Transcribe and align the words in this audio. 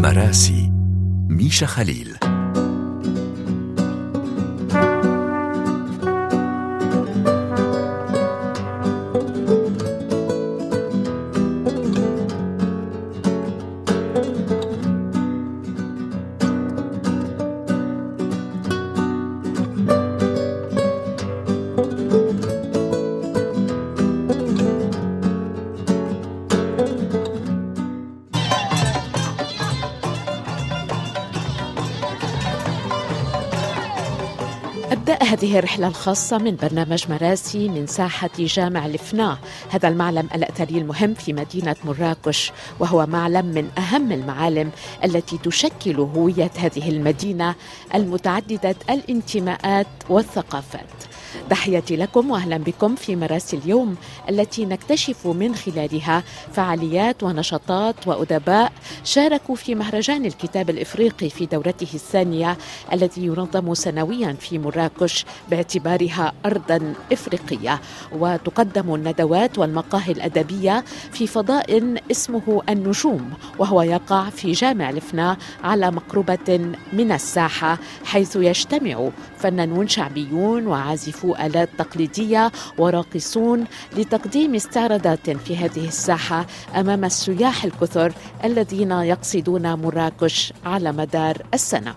مراسي 0.00 0.70
ميشا 1.28 1.66
خليل. 1.66 2.16
الرحلة 35.60 35.88
الخاصة 35.88 36.38
من 36.38 36.56
برنامج 36.56 37.04
مراسي 37.10 37.68
من 37.68 37.86
ساحة 37.86 38.30
جامع 38.38 38.86
الفنا 38.86 39.38
هذا 39.70 39.88
المعلم 39.88 40.28
الأثري 40.34 40.78
المهم 40.78 41.14
في 41.14 41.32
مدينة 41.32 41.76
مراكش 41.84 42.52
وهو 42.78 43.06
معلم 43.06 43.46
من 43.46 43.68
أهم 43.78 44.12
المعالم 44.12 44.70
التي 45.04 45.38
تشكل 45.38 45.96
هوية 45.96 46.50
هذه 46.58 46.88
المدينة 46.88 47.54
المتعددة 47.94 48.76
الانتماءات 48.90 49.86
والثقافات. 50.08 50.86
تحياتي 51.50 51.96
لكم 51.96 52.30
وأهلا 52.30 52.56
بكم 52.56 52.94
في 52.94 53.16
مراسي 53.16 53.56
اليوم 53.56 53.96
التي 54.28 54.64
نكتشف 54.66 55.26
من 55.26 55.54
خلالها 55.54 56.22
فعاليات 56.52 57.22
ونشاطات 57.22 58.06
وأدباء 58.06 58.72
شاركوا 59.04 59.54
في 59.54 59.74
مهرجان 59.74 60.24
الكتاب 60.24 60.70
الإفريقي 60.70 61.30
في 61.30 61.46
دورته 61.46 61.94
الثانية 61.94 62.58
الذي 62.92 63.24
ينظم 63.26 63.74
سنويا 63.74 64.36
في 64.40 64.58
مراكش 64.58 65.24
باعتبارها 65.50 66.32
ارضا 66.46 66.94
إفريقية 67.12 67.80
وتقدم 68.12 68.94
الندوات 68.94 69.58
والمقاهي 69.58 70.12
الأدبية 70.12 70.84
في 71.12 71.26
فضاء 71.26 71.94
اسمه 72.10 72.62
النجوم 72.68 73.30
وهو 73.58 73.82
يقع 73.82 74.30
في 74.30 74.52
جامع 74.52 74.90
الفنا 74.90 75.36
على 75.64 75.90
مقربة 75.90 76.74
من 76.92 77.12
الساحة 77.12 77.78
حيث 78.04 78.36
يجتمع 78.36 79.08
فنانون 79.38 79.88
شعبيون 79.88 80.66
وعازفو 80.66 81.34
آلات 81.34 81.68
تقليدية 81.78 82.52
وراقصون 82.78 83.64
لتقديم 83.96 84.54
استعراضات 84.54 85.30
في 85.30 85.56
هذه 85.56 85.88
الساحة 85.88 86.46
أمام 86.76 87.04
السياح 87.04 87.64
الكثر 87.64 88.12
الذين 88.44 88.90
يقصدون 88.90 89.74
مراكش 89.74 90.52
على 90.64 90.92
مدار 90.92 91.42
السنة. 91.54 91.94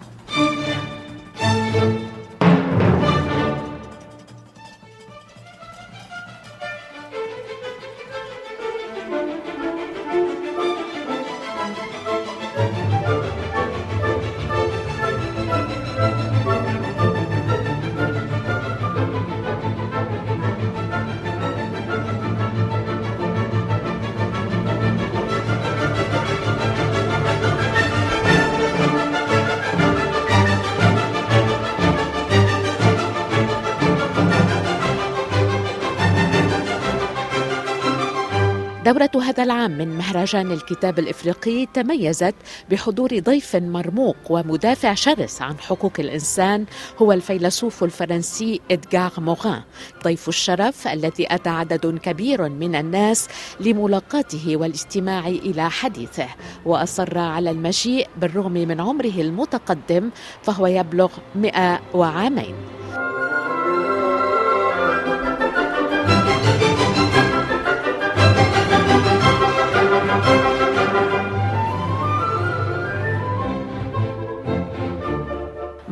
دورة 38.94 39.24
هذا 39.24 39.44
العام 39.44 39.78
من 39.78 39.98
مهرجان 39.98 40.52
الكتاب 40.52 41.00
الإفريقي 41.00 41.66
تميزت 41.74 42.36
بحضور 42.72 43.20
ضيف 43.20 43.56
مرموق 43.56 44.16
ومدافع 44.30 44.94
شرس 44.94 45.42
عن 45.42 45.60
حقوق 45.60 45.94
الإنسان 46.00 46.66
هو 47.02 47.12
الفيلسوف 47.12 47.84
الفرنسي 47.84 48.62
إدغار 48.72 49.12
موغان. 49.18 49.62
ضيف 50.04 50.30
الشرف 50.30 50.88
الذي 50.88 51.34
أتى 51.36 51.50
عدد 51.50 52.00
كبير 52.04 52.50
من 52.50 52.76
الناس 52.76 53.28
لملاقاته 53.60 54.58
والاستماع 54.58 55.28
إلى 55.28 55.70
حديثه 55.70 56.28
وأصر 56.66 57.18
على 57.18 57.52
المجيء 57.52 58.08
بالرغم 58.18 58.54
من 58.54 58.82
عمره 58.82 59.22
المتقدم 59.22 60.10
فهو 60.44 60.68
يبلغ 60.68 61.12
100 61.36 61.80
وعامين. 61.94 62.56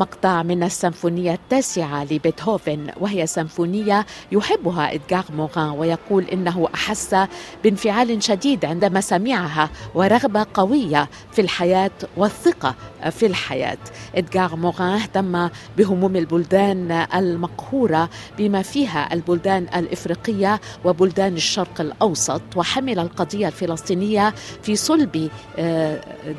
مقطع 0.01 0.43
من 0.43 0.63
السيمفونية 0.63 1.33
التاسعة 1.33 2.03
لبيتهوفن 2.03 2.87
وهي 2.99 3.27
سيمفونية 3.27 4.05
يحبها 4.31 4.93
إدغار 4.93 5.25
موغان 5.37 5.69
ويقول 5.69 6.23
إنه 6.23 6.69
أحس 6.75 7.15
بانفعال 7.63 8.23
شديد 8.23 8.65
عندما 8.65 9.01
سمعها 9.01 9.69
ورغبة 9.95 10.45
قوية 10.53 11.09
في 11.31 11.41
الحياة 11.41 11.91
والثقة 12.17 12.75
في 13.09 13.25
الحياة. 13.25 13.77
إدغار 14.15 14.55
موغان 14.55 14.89
اهتم 14.89 15.49
بهموم 15.77 16.15
البلدان 16.15 16.91
المقهورة 17.15 18.09
بما 18.37 18.61
فيها 18.61 19.13
البلدان 19.13 19.67
الإفريقية 19.75 20.61
وبلدان 20.85 21.33
الشرق 21.33 21.81
الأوسط 21.81 22.41
وحمل 22.55 22.99
القضية 22.99 23.47
الفلسطينية 23.47 24.33
في 24.63 24.75
صلب 24.75 25.29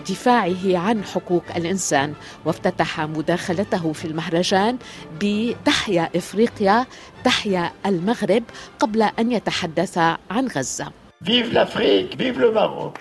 دفاعه 0.08 0.78
عن 0.78 1.04
حقوق 1.04 1.44
الإنسان. 1.56 2.14
وافتتح 2.44 3.00
مداخلته 3.00 3.92
في 3.92 4.04
المهرجان 4.04 4.78
بتحيا 5.20 6.10
إفريقيا 6.16 6.86
تحيا 7.24 7.72
المغرب 7.86 8.42
قبل 8.78 9.02
أن 9.02 9.32
يتحدث 9.32 9.98
عن 10.30 10.46
غزة. 10.56 10.86
Vive 11.24 11.52
l'Afrique, 11.52 12.16
vive 12.18 12.38
le 12.38 12.50
Maroc. 12.50 12.94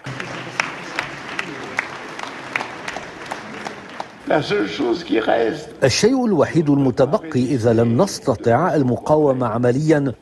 الشيء 5.83 6.25
الوحيد 6.25 6.69
المتبقي 6.69 7.43
إذا 7.55 7.73
لم 7.73 8.01
نستطع 8.01 8.75
المقاومة 8.75 9.47
عمليا 9.47 10.13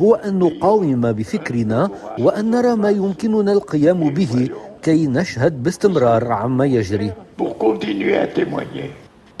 هو 0.00 0.14
أن 0.14 0.38
نقاوم 0.38 1.12
بفكرنا 1.12 1.90
وأن 2.18 2.50
نرى 2.50 2.76
ما 2.76 2.90
يمكننا 2.90 3.52
القيام 3.52 4.10
به 4.10 4.48
كي 4.82 5.06
نشهد 5.06 5.62
باستمرار 5.62 6.32
عما 6.32 6.66
يجري. 6.66 7.12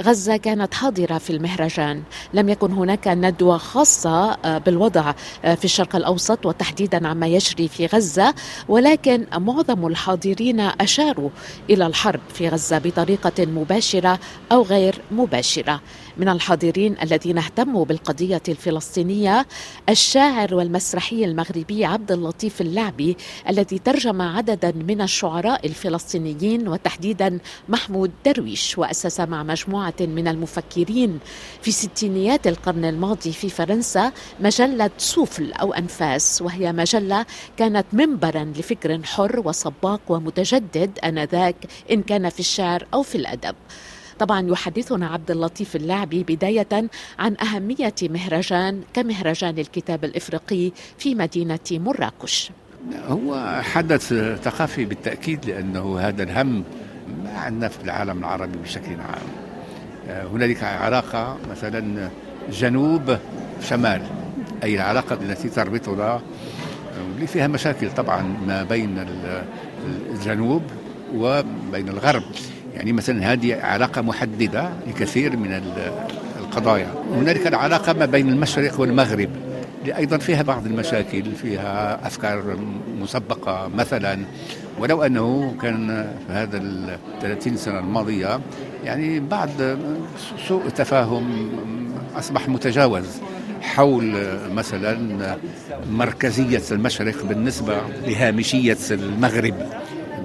غزة 0.02 0.36
كانت 0.36 0.74
حاضرة 0.74 1.18
في 1.18 1.30
المهرجان. 1.30 2.02
لم 2.34 2.48
يكن 2.48 2.72
هناك 2.72 3.08
ندوة 3.08 3.58
خاصة 3.58 4.36
بالوضع 4.58 5.12
في 5.42 5.64
الشرق 5.64 5.96
الأوسط 5.96 6.46
وتحديدا 6.46 7.08
عما 7.08 7.26
يجري 7.26 7.68
في 7.68 7.86
غزة 7.86 8.34
ولكن 8.68 9.26
معظم 9.38 9.86
الحاضرين 9.86 10.60
أشاروا 10.60 11.30
إلى 11.70 11.86
الحرب 11.86 12.20
في 12.34 12.48
غزة 12.48 12.78
بطريقة 12.78 13.46
مباشرة 13.46 14.18
أو 14.52 14.62
غير 14.62 14.94
مباشرة. 15.10 15.80
من 16.16 16.28
الحاضرين 16.28 16.96
الذين 17.02 17.38
اهتموا 17.38 17.84
بالقضية 17.84 18.42
الفلسطينية 18.48 19.46
الشاعر 19.88 20.54
والمسرحي 20.54 21.24
المغربي 21.24 21.84
عبد 21.84 22.12
اللطيف 22.12 22.60
اللعبي 22.60 23.16
الذي 23.48 23.78
ترجم 23.78 24.22
عددا 24.22 24.72
من 24.72 25.00
الشعراء 25.00 25.66
الفلسطينيين 25.66 26.68
وتحديدا 26.68 27.38
محمود 27.68 28.10
درويش 28.26 28.78
وأسس 28.78 29.20
مع 29.20 29.42
مجموعة 29.42 29.94
من 30.00 30.28
المفكرين 30.28 31.18
في 31.62 31.70
ستينيات 31.70 32.46
القرن 32.46 32.84
الماضي 32.84 33.32
في 33.32 33.48
فرنسا 33.48 34.12
مجلة 34.40 34.90
سوفل 34.98 35.52
أو 35.52 35.72
أنفاس 35.72 36.42
وهي 36.42 36.72
مجلة 36.72 37.26
كانت 37.56 37.86
منبرا 37.92 38.44
لفكر 38.44 39.02
حر 39.04 39.42
وسباق 39.44 40.00
ومتجدد 40.08 40.98
آنذاك 41.04 41.56
إن 41.90 42.02
كان 42.02 42.28
في 42.28 42.40
الشعر 42.40 42.86
أو 42.94 43.02
في 43.02 43.14
الأدب. 43.14 43.54
طبعا 44.18 44.48
يحدثنا 44.48 45.06
عبد 45.06 45.30
اللطيف 45.30 45.76
اللعبي 45.76 46.22
بداية 46.22 46.88
عن 47.18 47.36
أهمية 47.42 47.94
مهرجان 48.02 48.80
كمهرجان 48.94 49.58
الكتاب 49.58 50.04
الإفريقي 50.04 50.72
في 50.98 51.14
مدينة 51.14 51.58
مراكش. 51.70 52.50
هو 53.08 53.60
حدث 53.62 54.14
ثقافي 54.42 54.84
بالتأكيد 54.84 55.44
لأنه 55.46 55.98
هذا 55.98 56.22
الهم 56.22 56.64
ما 57.24 57.38
عندنا 57.38 57.68
في 57.68 57.84
العالم 57.84 58.18
العربي 58.18 58.58
بشكل 58.58 58.90
عام. 59.00 59.28
هنالك 60.08 60.64
علاقة 60.64 61.38
مثلا 61.50 62.10
جنوب 62.52 63.18
شمال 63.62 64.02
أي 64.62 64.74
العلاقة 64.74 65.18
التي 65.22 65.48
تربطنا 65.48 66.20
واللي 67.10 67.26
فيها 67.26 67.46
مشاكل 67.46 67.90
طبعا 67.90 68.22
ما 68.46 68.62
بين 68.62 69.06
الجنوب 70.10 70.62
وبين 71.14 71.88
الغرب. 71.88 72.22
يعني 72.74 72.92
مثلا 72.92 73.32
هذه 73.32 73.60
علاقة 73.62 74.02
محددة 74.02 74.70
لكثير 74.86 75.36
من 75.36 75.60
القضايا. 76.40 76.94
هنالك 77.14 77.46
العلاقة 77.46 77.92
ما 77.92 78.06
بين 78.06 78.28
المشرق 78.28 78.80
والمغرب 78.80 79.30
أيضا 79.96 80.18
فيها 80.18 80.42
بعض 80.42 80.66
المشاكل 80.66 81.24
فيها 81.32 82.06
أفكار 82.06 82.58
مسبقة. 83.00 83.70
مثلا 83.74 84.18
ولو 84.78 85.02
أنه 85.02 85.54
كان 85.62 86.08
في 86.26 86.32
هذا 86.32 86.56
ال 86.56 86.98
30 87.22 87.56
سنة 87.56 87.78
الماضية 87.78 88.40
يعني 88.84 89.20
بعض 89.20 89.50
سوء 90.48 90.68
تفاهم 90.68 91.50
أصبح 92.16 92.48
متجاوز 92.48 93.06
حول 93.62 94.14
مثلا 94.52 95.36
مركزية 95.90 96.62
المشرق 96.72 97.24
بالنسبة 97.24 97.76
لهامشية 98.06 98.78
المغرب 98.90 99.54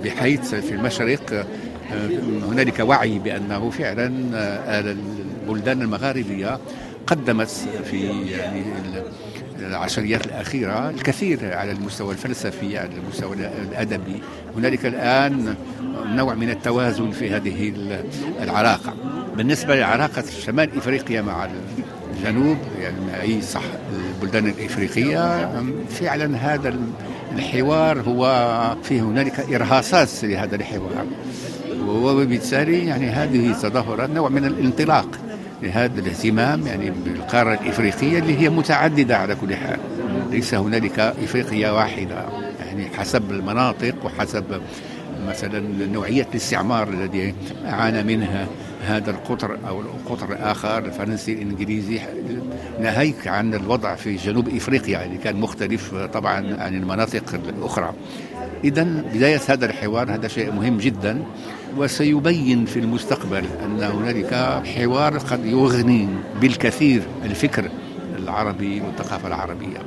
بحيث 0.03 0.55
في 0.55 0.71
المشرق 0.71 1.47
هنالك 2.49 2.79
وعي 2.79 3.19
بأنه 3.19 3.69
فعلا 3.69 4.11
البلدان 4.79 5.81
المغاربية 5.81 6.59
قدمت 7.07 7.49
في 7.91 8.07
يعني 8.31 8.63
العشريات 9.59 10.25
الأخيرة 10.25 10.89
الكثير 10.89 11.53
على 11.53 11.71
المستوى 11.71 12.13
الفلسفي 12.13 12.77
على 12.77 12.89
المستوى 12.95 13.35
الأدبي. 13.71 14.21
هنالك 14.57 14.85
الآن 14.85 15.55
نوع 16.05 16.33
من 16.33 16.49
التوازن 16.49 17.11
في 17.11 17.29
هذه 17.29 17.73
العلاقة. 18.41 18.93
بالنسبة 19.37 19.75
لعلاقة 19.75 20.23
شمال 20.45 20.77
إفريقيا 20.77 21.21
مع 21.21 21.47
الجنوب 22.13 22.57
يعني 22.81 23.21
أي 23.21 23.41
صح 23.41 23.63
البلدان 24.15 24.47
الإفريقية 24.47 25.49
فعلا 25.89 26.37
هذا 26.37 26.75
الحوار 27.35 28.01
هو 28.01 28.75
فيه 28.83 29.01
هنالك 29.01 29.39
إرهاصات 29.53 30.23
لهذا 30.23 30.55
الحوار. 30.55 31.05
وبالتالي 31.87 32.85
يعني 32.85 33.09
هذه 33.09 33.53
تظاهرات 33.53 34.09
نوع 34.09 34.29
من 34.29 34.45
الانطلاق 34.45 35.07
لهذا 35.63 35.99
الاهتمام 35.99 36.67
يعني 36.67 36.91
بالقارة 37.05 37.53
الإفريقية 37.53 38.19
اللي 38.19 38.39
هي 38.39 38.49
متعددة 38.49 39.17
على 39.17 39.35
كل 39.35 39.55
حال. 39.55 39.79
ليس 40.31 40.53
هنالك 40.53 40.99
إفريقيا 40.99 41.71
واحدة. 41.71 42.25
يعني 42.59 42.87
حسب 42.97 43.31
المناطق 43.31 43.95
وحسب 44.05 44.61
مثلا 45.27 45.87
نوعية 45.93 46.27
الاستعمار 46.31 46.89
الذي 46.89 47.33
عانى 47.65 48.03
منها 48.03 48.47
هذا 48.87 49.11
القطر 49.11 49.57
أو 49.67 49.81
القطر 49.81 50.31
الآخر 50.31 50.85
الفرنسي 50.85 51.33
الإنجليزي 51.33 51.99
ناهيك 52.79 53.27
عن 53.27 53.53
الوضع 53.53 53.95
في 53.95 54.15
جنوب 54.15 54.49
إفريقيا 54.49 55.05
اللي 55.05 55.17
كان 55.17 55.35
مختلف 55.35 55.95
طبعا 55.95 56.35
عن 56.59 56.75
المناطق 56.75 57.23
الأخرى. 57.49 57.93
إذا 58.63 58.83
بداية 58.83 59.41
هذا 59.47 59.65
الحوار 59.65 60.13
هذا 60.13 60.27
شيء 60.27 60.51
مهم 60.51 60.77
جدا. 60.77 61.23
وسيبين 61.77 62.65
في 62.65 62.79
المستقبل 62.79 63.43
أن 63.65 63.83
هنالك 63.83 64.63
حوار 64.75 65.17
قد 65.17 65.45
يغني 65.45 66.07
بالكثير 66.41 67.01
الفكر 67.25 67.69
العربي 68.17 68.81
والثقافة 68.81 69.27
العربية. 69.27 69.77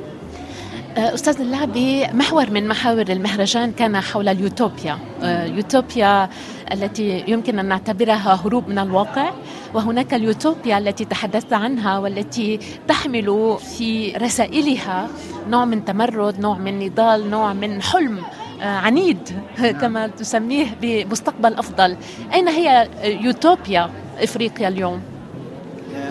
أه، 0.96 1.14
أستاذ 1.14 1.40
اللعبي 1.40 2.06
محور 2.06 2.50
من 2.50 2.68
محاور 2.68 3.02
المهرجان 3.08 3.72
كان 3.72 4.00
حول 4.00 4.28
اليوتوبيا. 4.28 4.98
أه، 5.22 5.44
يوتوبيا 5.44 6.28
التي 6.72 7.24
يمكن 7.28 7.58
أن 7.58 7.66
نعتبرها 7.66 8.40
هروب 8.44 8.68
من 8.68 8.78
الواقع 8.78 9.30
وهناك 9.74 10.14
اليوتوبيا 10.14 10.78
التي 10.78 11.04
تحدثت 11.04 11.52
عنها 11.52 11.98
والتي 11.98 12.58
تحمل 12.88 13.56
في 13.76 14.12
رسائلها 14.12 15.08
نوع 15.48 15.64
من 15.64 15.84
تمرد 15.84 16.40
نوع 16.40 16.58
من 16.58 16.78
نضال 16.78 17.30
نوع 17.30 17.52
من 17.52 17.82
حلم. 17.82 18.18
عنيد 18.62 19.18
كما 19.80 20.06
تسميه 20.06 20.66
بمستقبل 20.82 21.54
أفضل. 21.54 21.96
أين 22.34 22.48
هي 22.48 22.88
يوتوبيا 23.04 23.90
إفريقيا 24.18 24.68
اليوم؟ 24.68 25.02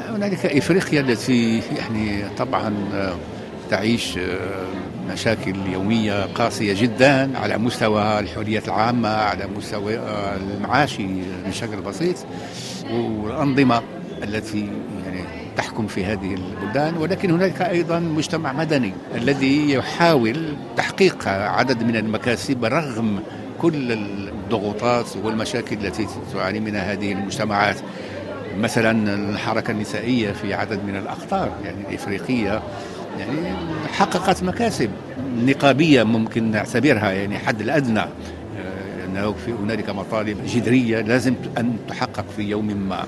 هنالك 0.10 0.46
إفريقيا 0.46 1.02
التي 1.02 1.62
يعني 1.78 2.24
طبعا 2.38 2.74
تعيش 3.70 4.18
آه، 4.18 4.66
مشاكل 5.14 5.56
يومية 5.74 6.26
قاسية 6.26 6.82
جدا 6.82 7.38
على 7.38 7.58
مستوى 7.58 8.20
الحريات 8.20 8.68
العامة 8.68 9.10
على 9.10 9.48
مستوى 9.58 9.98
آه، 9.98 10.36
المعاشي 10.38 11.08
بشكل 11.48 11.82
بسيط. 11.82 12.16
والأنظمة 12.92 13.82
التي 14.24 14.70
تحكم 15.58 15.88
في 15.88 16.06
هذه 16.06 16.36
البلدان 16.36 16.98
ولكن 16.98 17.32
هناك 17.32 17.62
أيضا 17.62 18.00
مجتمع 18.00 18.54
مدني 18.54 18.94
الذي 19.16 19.74
يحاول 19.74 20.56
تحقيق 20.78 21.28
عدد 21.28 21.84
من 21.84 21.96
المكاسب 21.96 22.66
رغم 22.66 23.20
كل 23.62 23.92
الضغوطات 23.92 25.06
والمشاكل 25.24 25.86
التي 25.86 26.08
تعاني 26.34 26.60
منها 26.60 26.92
هذه 26.94 27.12
المجتمعات. 27.12 27.76
مثلا 28.58 29.16
الحركة 29.16 29.72
النسائية 29.72 30.32
في 30.32 30.54
عدد 30.54 30.80
من 30.84 30.96
الأقطار 30.96 31.52
يعني 31.64 31.82
الإفريقية 31.90 32.62
يعني 33.20 33.56
حققت 33.94 34.44
مكاسب 34.44 34.90
نقابية 35.38 36.04
ممكن 36.04 36.52
نعتبرها 36.52 37.12
يعني 37.12 37.38
حد 37.38 37.62
الأدنى. 37.62 38.00
آه، 38.00 39.06
أنه 39.06 39.32
في 39.46 39.52
هنالك 39.52 39.90
مطالب 39.90 40.46
جذرية 40.46 41.02
لازم 41.02 41.36
أن 41.58 41.78
تحقق 41.90 42.26
في 42.36 42.42
يوم 42.42 42.68
ما. 42.68 43.06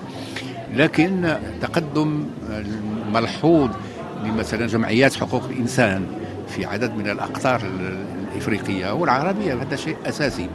لكن 0.73 1.37
تقدم 1.61 2.25
ملحوظ 3.13 3.69
لمثلا 4.23 4.67
جمعيات 4.67 5.13
حقوق 5.13 5.43
الإنسان 5.49 6.05
في 6.47 6.65
عدد 6.65 6.95
من 6.95 7.09
الأقطار 7.09 7.61
الإفريقية 8.33 8.93
والعربية. 8.93 9.53
هذا 9.53 9.75
شيء 9.75 9.95
أساسي. 10.05 10.49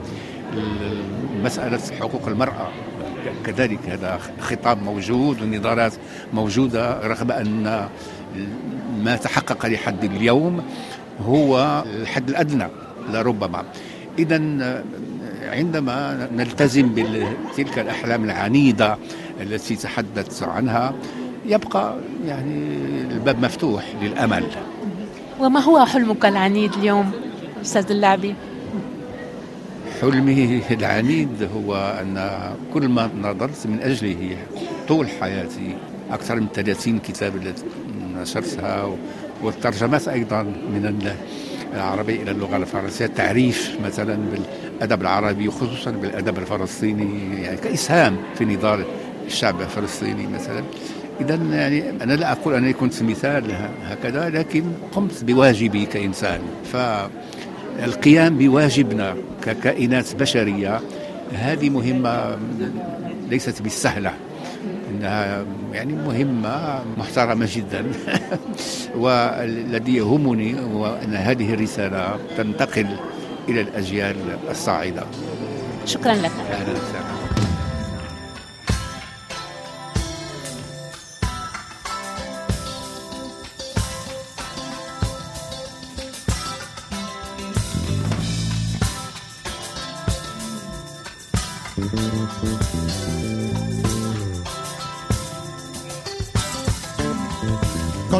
مسألة 1.44 1.80
حقوق 2.00 2.28
المرأة 2.28 2.68
كذلك 3.44 3.78
هذا 3.88 4.18
خطاب 4.40 4.82
موجود 4.82 5.40
والنضالات 5.40 5.92
موجودة 6.32 7.00
رغم 7.00 7.30
أن 7.30 7.88
ما 9.04 9.16
تحقق 9.16 9.66
لحد 9.66 10.04
اليوم 10.04 10.62
هو 11.26 11.84
الحد 12.00 12.28
الأدنى 12.28 12.66
لربما. 13.12 13.64
اذا 14.18 14.42
عندما 15.42 16.28
نلتزم 16.36 16.88
بتلك 16.94 17.78
الأحلام 17.78 18.24
العنيدة 18.24 18.98
التي 19.40 19.76
تحدثت 19.76 20.42
عنها 20.42 20.94
يبقى 21.46 21.96
يعني 22.26 22.76
الباب 23.12 23.44
مفتوح 23.44 23.84
للأمل. 24.02 24.44
وما 25.40 25.60
هو 25.60 25.84
حلمك 25.84 26.26
العنيد 26.26 26.72
اليوم 26.74 27.10
أستاذ 27.62 27.90
اللعبي؟ 27.90 28.34
حلمي 30.00 30.62
العنيد 30.70 31.48
هو 31.56 31.74
أن 32.00 32.40
كل 32.74 32.88
ما 32.88 33.10
نظرت 33.22 33.66
من 33.66 33.80
أجله 33.82 34.36
طول 34.88 35.08
حياتي 35.20 35.76
أكثر 36.10 36.40
من 36.40 36.46
30 36.54 36.98
كتاب 36.98 37.36
التي 37.36 37.64
نشرتها 38.16 38.96
والترجمات 39.42 40.08
أيضا 40.08 40.42
من 40.42 41.12
العربي 41.74 42.22
إلى 42.22 42.30
اللغة 42.30 42.56
الفرنسية 42.56 43.06
تعريف 43.06 43.76
مثلا 43.84 44.18
بالأدب 44.32 45.02
العربي 45.02 45.48
وخصوصا 45.48 45.90
بالأدب 45.90 46.38
الفلسطيني 46.38 47.42
يعني 47.42 47.56
كإسهام 47.56 48.16
في 48.38 48.44
نضال 48.44 48.84
الشعب 49.28 49.60
الفلسطيني 49.60 50.26
مثلا. 50.26 50.62
اذا 51.20 51.34
يعني 51.34 51.90
أنا 51.90 52.12
لا 52.12 52.32
أقول 52.32 52.54
أنني 52.54 52.72
كنت 52.72 53.02
مثال 53.02 53.44
هكذا 53.84 54.28
لكن 54.30 54.64
قمت 54.92 55.24
بواجبي 55.24 55.86
كإنسان. 55.86 56.40
فالقيام 56.72 58.38
بواجبنا 58.38 59.16
ككائنات 59.42 60.14
بشرية 60.14 60.80
هذه 61.32 61.70
مهمة 61.70 62.38
ليست 63.30 63.62
بالسهلة. 63.62 64.12
إنها 64.90 65.44
يعني 65.72 65.92
مهمة 65.92 66.82
محترمة 66.98 67.48
جدا. 67.52 67.84
والذي 69.02 69.96
يهمني 69.96 70.60
هو 70.60 70.98
أن 71.04 71.14
هذه 71.14 71.54
الرسالة 71.54 72.16
تنتقل 72.36 72.86
إلى 73.48 73.60
الأجيال 73.60 74.16
الصاعدة. 74.50 75.02
شكرا 75.86 76.14
لك. 76.14 76.32
أهلا 76.50 76.72
وسهلا. 76.72 77.57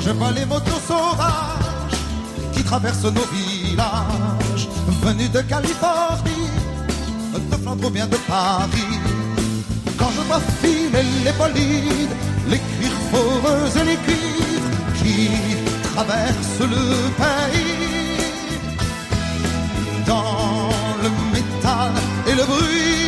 Je 0.08 0.12
vois 0.14 0.30
les 0.30 0.46
motos 0.46 0.82
sauvages 0.86 1.98
qui 2.54 2.62
traversent 2.64 3.12
nos 3.18 3.28
villages, 3.34 4.66
venus 5.02 5.30
de 5.30 5.42
Californie, 5.42 6.50
de 7.50 7.56
Flandre 7.62 7.86
ou 7.88 7.90
bien 7.90 8.06
de 8.06 8.16
Paris. 8.26 8.94
Quand 9.98 10.10
je 10.16 10.22
vois 10.28 10.40
filer 10.62 11.08
les 11.24 11.32
bolides, 11.32 12.14
les 12.48 12.60
cuirs 12.70 13.00
foreux 13.12 13.68
et 13.80 13.84
les 13.90 13.98
cuivres 14.06 14.70
qui 14.98 15.28
traversent 15.92 16.66
le 16.76 16.86
pays. 17.22 17.78
Dans 20.06 20.70
le 21.02 21.10
métal 21.34 21.92
et 22.28 22.34
le 22.34 22.44
bruit 22.44 23.07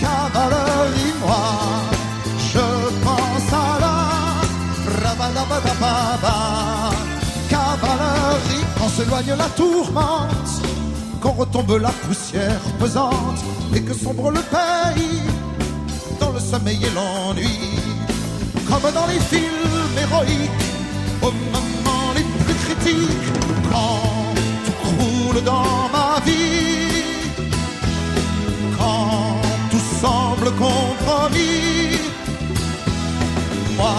Cavalerie, 0.00 1.14
moi, 1.20 1.46
Je 2.52 2.66
pense 3.04 3.52
à 3.52 3.78
la 3.82 3.96
rabadabadababa, 5.02 6.36
cavalerie. 7.48 8.64
Quand 8.78 8.88
s'éloigne 8.88 9.34
la 9.38 9.48
tourmente, 9.56 10.62
quand 11.20 11.32
retombe 11.32 11.78
la 11.80 11.90
poussière 11.90 12.60
pesante 12.80 13.44
et 13.74 13.82
que 13.82 13.94
sombre 13.94 14.30
le 14.32 14.40
pays 14.40 15.22
dans 16.18 16.32
le 16.32 16.40
sommeil 16.40 16.80
et 16.84 16.90
l'ennui, 16.96 17.58
comme 18.66 18.90
dans 18.92 19.06
les 19.06 19.20
films 19.20 19.98
héroïques, 20.02 20.66
au 21.22 21.30
moment 21.30 22.12
les 22.16 22.26
plus 22.44 22.54
critiques, 22.54 23.28
quand 23.70 24.34
tout 24.64 24.78
croule 24.82 25.44
dans 25.44 25.88
ma 25.92 26.20
vie 26.24 26.67
compromis, 30.50 31.98
moi 33.76 33.94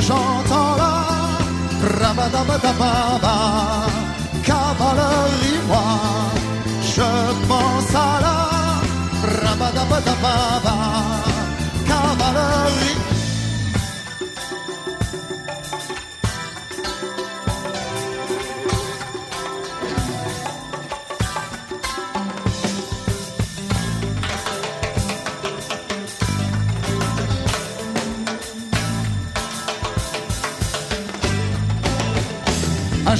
j'entends 0.00 0.76
la 0.82 0.94
rabadabadababa, 2.00 3.36
cavalerie, 4.44 5.58
moi 5.68 5.88
je 6.94 7.10
pense 7.48 7.94
à 7.94 8.20
la 8.24 8.38
rabadabadababa, 9.42 10.76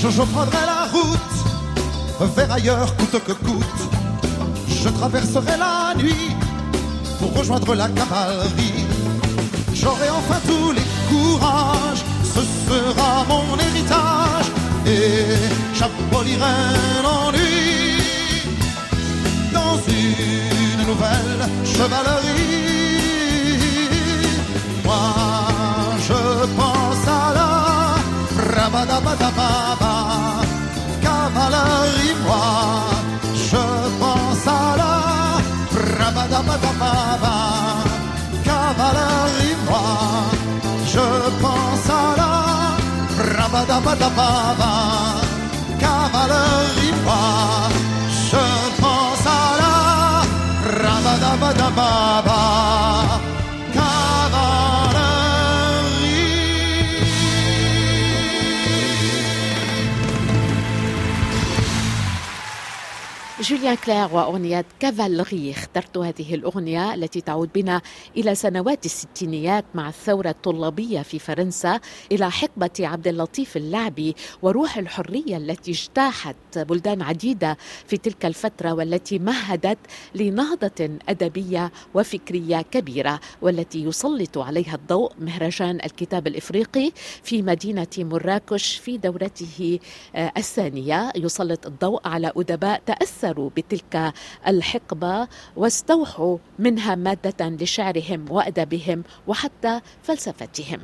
Je 0.08 0.22
prendrai 0.22 0.64
la 0.66 0.86
route 0.92 1.36
vers 2.36 2.52
ailleurs 2.52 2.96
coûte 2.96 3.22
que 3.24 3.32
coûte. 3.32 3.82
Je 4.68 4.88
traverserai 4.88 5.56
la 5.58 5.94
nuit 5.96 6.30
pour 7.18 7.36
rejoindre 7.36 7.74
la 7.74 7.88
cavalerie. 7.88 8.86
J'aurai 9.74 10.08
enfin 10.10 10.40
tous 10.46 10.72
les 10.72 10.86
courages, 11.08 12.04
ce 12.22 12.40
sera 12.66 13.24
mon 13.28 13.58
héritage 13.58 14.46
et 14.86 15.24
j'abolirai 15.74 16.56
l'ennui 17.02 17.98
dans 19.52 19.76
une 19.88 20.86
nouvelle 20.86 21.42
chevalerie. 21.64 22.76
Moi, 24.84 25.14
je 26.08 26.46
pense 26.60 27.08
à 27.08 27.34
la 27.34 27.56
rabadabadababa, 28.54 29.35
pa 43.84 43.94
da 43.94 44.08
pa 44.16 45.05
جوليان 63.48 63.74
كلير 63.76 64.08
وأغنية 64.14 64.64
Cavalerie 64.80 65.50
اخترت 65.50 65.98
هذه 65.98 66.34
الأغنية 66.34 66.94
التي 66.94 67.20
تعود 67.20 67.50
بنا 67.54 67.80
إلى 68.16 68.34
سنوات 68.34 68.84
الستينيات 68.84 69.64
مع 69.74 69.88
الثورة 69.88 70.28
الطلابية 70.28 71.02
في 71.02 71.18
فرنسا 71.18 71.80
إلى 72.12 72.30
حقبة 72.30 72.70
عبد 72.80 73.08
اللطيف 73.08 73.56
اللعبي 73.56 74.16
وروح 74.42 74.76
الحرية 74.78 75.36
التي 75.36 75.70
اجتاحت 75.70 76.36
بلدان 76.56 77.02
عديدة 77.02 77.56
في 77.86 77.96
تلك 77.96 78.26
الفترة 78.26 78.72
والتي 78.72 79.18
مهدت 79.18 79.78
لنهضة 80.14 80.90
أدبية 81.08 81.72
وفكرية 81.94 82.62
كبيرة 82.62 83.20
والتي 83.42 83.84
يسلط 83.84 84.38
عليها 84.38 84.74
الضوء 84.74 85.12
مهرجان 85.18 85.76
الكتاب 85.84 86.26
الإفريقي 86.26 86.92
في 87.22 87.42
مدينة 87.42 87.86
مراكش 87.98 88.76
في 88.76 88.98
دورته 88.98 89.78
آه، 90.16 90.32
الثانية. 90.36 91.12
يسلط 91.16 91.66
الضوء 91.66 92.08
على 92.08 92.32
أدباء 92.36 92.82
تأثروا 92.86 93.35
بتلك 93.38 94.12
الحقبة 94.46 95.28
واستوحوا 95.56 96.38
منها 96.58 96.94
مادة 96.94 97.48
لشعرهم 97.48 98.26
وأدبهم 98.30 99.04
وحتى 99.26 99.80
فلسفتهم. 100.02 100.80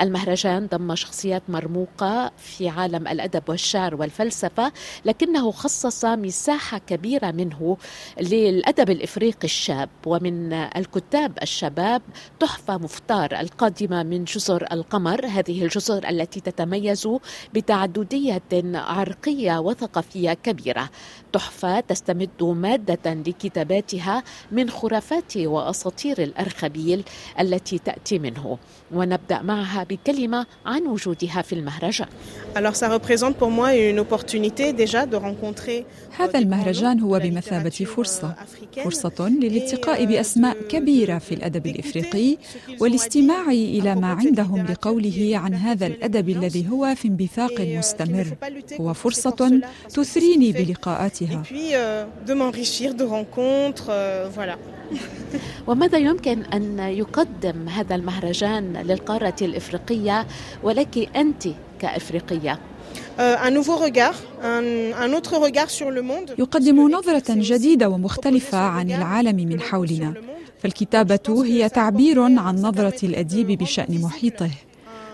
المهرجان 0.00 0.66
ضم 0.66 0.94
شخصيات 0.94 1.42
مرموقة 1.48 2.32
في 2.36 2.68
عالم 2.68 3.08
الأدب 3.08 3.42
والشعر 3.48 3.94
والفلسفة 3.94 4.72
لكنه 5.04 5.50
خصص 5.50 6.04
مساحة 6.04 6.78
كبيرة 6.78 7.30
منه 7.30 7.76
للأدب 8.20 8.90
الإفريقي 8.90 9.44
الشاب. 9.44 9.88
ومن 10.06 10.52
الكتاب 10.52 11.38
الشباب 11.42 12.02
تحفة 12.40 12.78
مفتار 12.78 13.40
القادمة 13.40 14.02
من 14.02 14.24
جزر 14.24 14.66
القمر. 14.72 15.26
هذه 15.26 15.62
الجزر 15.62 16.08
التي 16.08 16.40
تتميز 16.40 17.08
بتعددية 17.54 18.42
عرقية 18.74 19.58
وثقافية 19.58 20.32
كبيرة. 20.32 20.90
تحفة 21.32 21.80
تستمد 21.80 22.42
مادة 22.42 23.14
لكتاباتها 23.14 24.22
من 24.52 24.70
خرافات 24.70 25.36
وأساطير 25.36 26.22
الأرخبيل 26.22 27.04
التي 27.40 27.78
تأتي 27.78 28.18
منه. 28.18 28.58
ونبدأ 28.92 29.42
معها 29.58 29.84
بكلمة 29.84 30.46
عن 30.66 30.86
وجودها 30.86 31.42
في 31.42 31.52
المهرجان. 31.52 32.08
Rencontrer 35.18 35.84
هذا 36.18 36.38
المهرجان 36.38 37.00
هو 37.00 37.18
بمثابة 37.18 37.70
فرصة 37.70 38.34
فرصة 38.84 39.28
للالتقاء 39.28 40.04
بأسماء 40.04 40.56
كبيرة 40.68 41.18
في 41.18 41.34
الأدب 41.34 41.66
الإفريقي 41.66 42.36
والاستماع 42.80 43.50
إلى 43.50 43.94
ما 43.94 44.06
عندهم 44.06 44.66
لقوله 44.66 45.30
عن 45.34 45.54
هذا 45.54 45.86
الأدب 45.86 46.28
الذي 46.28 46.68
هو 46.70 46.94
في 46.94 47.08
انبثاق 47.08 47.60
مستمر. 47.60 48.36
هو 48.80 48.94
فرصة 48.94 49.60
تثريني 49.88 50.52
بلقاءاتها. 50.52 51.42
Euh, 51.48 51.52
euh, 53.88 54.56
وماذا 55.68 55.98
يمكن 55.98 56.42
أن 56.42 56.78
يقدم 56.78 57.68
هذا 57.68 57.94
المهرجان 57.94 58.76
للقارة 58.76 59.34
الإفريقية 59.48 60.26
ولك 60.62 60.94
أنت 61.16 61.48
كإفريقية. 61.80 62.58
Euh, 63.18 63.22
يقدم 66.38 66.90
نظرة 66.90 67.24
جديدة 67.28 67.88
ومختلفة 67.88 68.58
عن 68.58 68.90
العالم 68.90 69.36
من 69.36 69.60
حولنا. 69.60 70.14
فالكتابة 70.62 71.44
هي 71.44 71.68
تعبير 71.68 72.20
عن 72.20 72.56
نظرة 72.62 73.06
الأديب 73.06 73.46
بشأن 73.46 74.00
محيطه. 74.00 74.50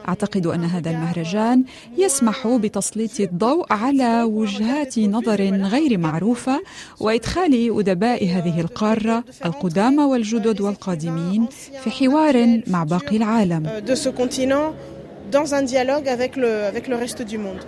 أعتقد 0.08 0.46
أن 0.46 0.64
هذا 0.64 0.90
المهرجان 0.90 1.64
يسمح 1.98 2.46
بتسليط 2.48 3.20
الضوء 3.20 3.72
على 3.72 4.22
وجهات 4.22 4.98
نظر 4.98 5.40
غير 5.74 5.98
معروفة 5.98 6.60
وإدخال 7.00 7.78
أدباء 7.78 8.24
هذه 8.26 8.60
القارة 8.60 9.24
القدامى 9.44 10.02
والجدد 10.04 10.60
والقادمين 10.60 11.46
في 11.84 11.90
حوار 11.90 12.60
مع 12.66 12.84
باقي 12.84 13.16
العالم 13.16 13.62
dans 15.30 15.54
un 15.54 15.62
dialogue 15.62 16.08
avec 16.08 16.36
le, 16.36 16.64
avec 16.64 16.86
le 16.86 16.96
reste 16.96 17.22
du 17.22 17.38
monde. 17.38 17.62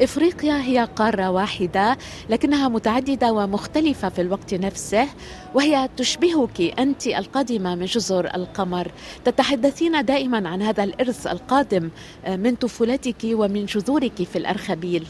إفريقيا 0.00 0.62
هي 0.62 0.88
قارة 0.96 1.30
واحدة 1.30 1.98
لكنها 2.30 2.68
متعددة 2.68 3.32
ومختلفة 3.32 4.08
في 4.08 4.20
الوقت 4.20 4.54
نفسه 4.54 5.08
وهي 5.54 5.88
تشبهك 5.96 6.60
أنت 6.78 7.06
القادمة 7.06 7.74
من 7.74 7.84
جزر 7.84 8.34
القمر. 8.34 8.90
تتحدثين 9.24 10.04
دائما 10.04 10.48
عن 10.48 10.62
هذا 10.62 10.84
الإرث 10.84 11.26
القادم 11.26 11.90
من 12.28 12.54
طفولتك 12.54 13.24
ومن 13.24 13.66
جذورك 13.66 14.22
في 14.22 14.38
الأرخبيل. 14.38 15.06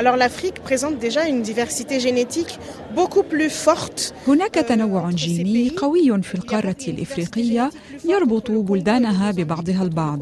Alors 0.00 0.16
l'Afrique 0.16 0.58
présente 0.68 0.96
déjà 0.98 1.28
une 1.28 1.42
diversité 1.42 2.00
génétique 2.00 2.58
beaucoup 2.96 3.22
plus 3.22 3.50
forte. 3.50 4.12
هناك 4.28 4.54
تنوع 4.54 5.10
جيني 5.10 5.70
قوي 5.70 6.22
في 6.22 6.34
القارة 6.34 6.76
الإفريقية 6.88 7.70
يربط 8.04 8.50
بلدانها 8.50 9.30
ببعضها 9.30 9.82
البعض. 9.82 10.20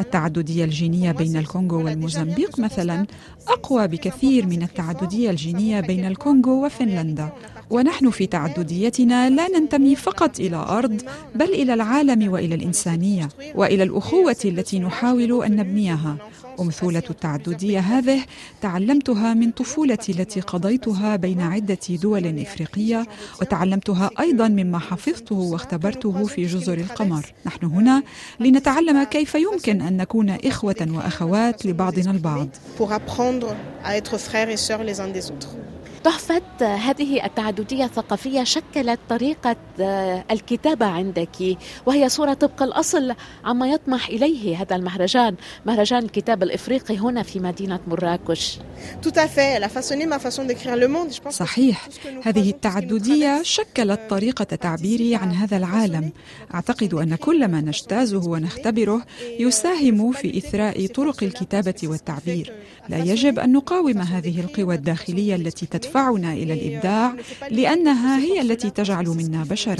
التعددية 0.00 0.64
الجينية 0.64 1.12
بين 1.12 1.36
الكونغو 1.36 1.84
والموزمبيق 1.84 2.58
مثلا 2.58 3.06
أقوى 3.48 3.88
بكثير 3.88 4.46
من 4.46 4.62
التعددية 4.62 5.30
الجينية 5.30 5.80
بين 5.80 6.04
الكونغو 6.04 6.66
وفنلندا. 6.66 7.28
ونحن 7.70 8.10
في 8.10 8.26
تعدديتنا 8.26 9.30
لا 9.30 9.48
ننتمي 9.48 9.96
فقط 9.96 10.40
إلى 10.40 10.56
أرض 10.56 11.02
بل 11.34 11.48
إلى 11.48 11.74
العالم 11.74 12.32
وإلى 12.32 12.54
الإنسانية 12.54 13.28
وإلى 13.54 13.82
الأخوة 13.82 14.36
التي 14.44 14.78
نحاول 14.78 15.44
أن 15.44 15.56
نبنيها 15.56 16.16
أمثولة 16.60 17.02
التعددية 17.10 17.80
هذه 17.80 18.24
تعلمتها 18.62 19.34
من 19.34 19.50
طفولتي 19.50 20.12
التي 20.12 20.40
قضيتها 20.40 21.16
بين 21.16 21.40
عدة 21.40 21.78
دول 21.90 22.38
إفريقية 22.40 23.06
وتعلمتها 23.40 24.10
أيضا 24.20 24.48
مما 24.48 24.78
حفظته 24.78 25.34
واختبرته 25.36 26.24
في 26.24 26.46
جزر 26.46 26.78
القمر. 26.78 27.32
نحن 27.46 27.66
هنا 27.66 28.02
لنتعلم 28.40 29.04
كيف 29.04 29.34
يمكن 29.34 29.80
أن 29.82 29.96
نكون 29.96 30.30
إخوة 30.30 30.86
وأخوات 30.90 31.66
لبعضنا 31.66 32.10
البعض. 32.10 32.48
تحفة 36.04 36.42
هذه 36.60 37.24
التعددية 37.24 37.84
الثقافية 37.84 38.44
شكلت 38.44 39.00
طريقة 39.08 39.56
آه، 39.80 40.24
الكتابة 40.30 40.86
عندك 40.86 41.58
وهي 41.86 42.08
صورة 42.08 42.34
طبق 42.34 42.62
الأصل 42.62 43.14
عما 43.44 43.68
يطمح 43.68 44.08
إليه 44.08 44.62
هذا 44.62 44.76
المهرجان 44.76 45.36
مهرجان 45.66 46.02
الكتاب 46.04 46.42
الإفريقي 46.42 46.98
هنا 46.98 47.22
في 47.22 47.40
مدينة 47.40 47.80
مراكش. 47.86 48.58
صحيح. 51.30 51.88
هذه 52.22 52.50
التعددية 52.50 53.42
شكلت 53.42 54.00
طريقة 54.10 54.44
تعبيري 54.44 55.14
عن 55.14 55.32
هذا 55.32 55.56
العالم. 55.56 56.12
أعتقد 56.54 56.94
أن 56.94 57.14
كل 57.14 57.48
ما 57.48 57.60
نجتازه 57.60 58.28
ونختبره 58.30 59.02
يساهم 59.40 60.12
في 60.12 60.38
إثراء 60.38 60.86
طرق 60.86 61.22
الكتابة 61.22 61.74
والتعبير. 61.84 62.52
لا 62.88 62.98
يجب 62.98 63.38
أن 63.38 63.52
نقاوم 63.52 63.98
هذه 63.98 64.40
القوى 64.40 64.74
الداخلية 64.74 65.34
التي 65.34 65.66
تدفعنا 65.88 66.32
إلى 66.32 66.52
الإبداع 66.52 67.14
لأنها 67.50 68.18
هي 68.18 68.40
التي 68.40 68.70
تجعل 68.70 69.06
منا 69.06 69.44
بشرا 69.50 69.76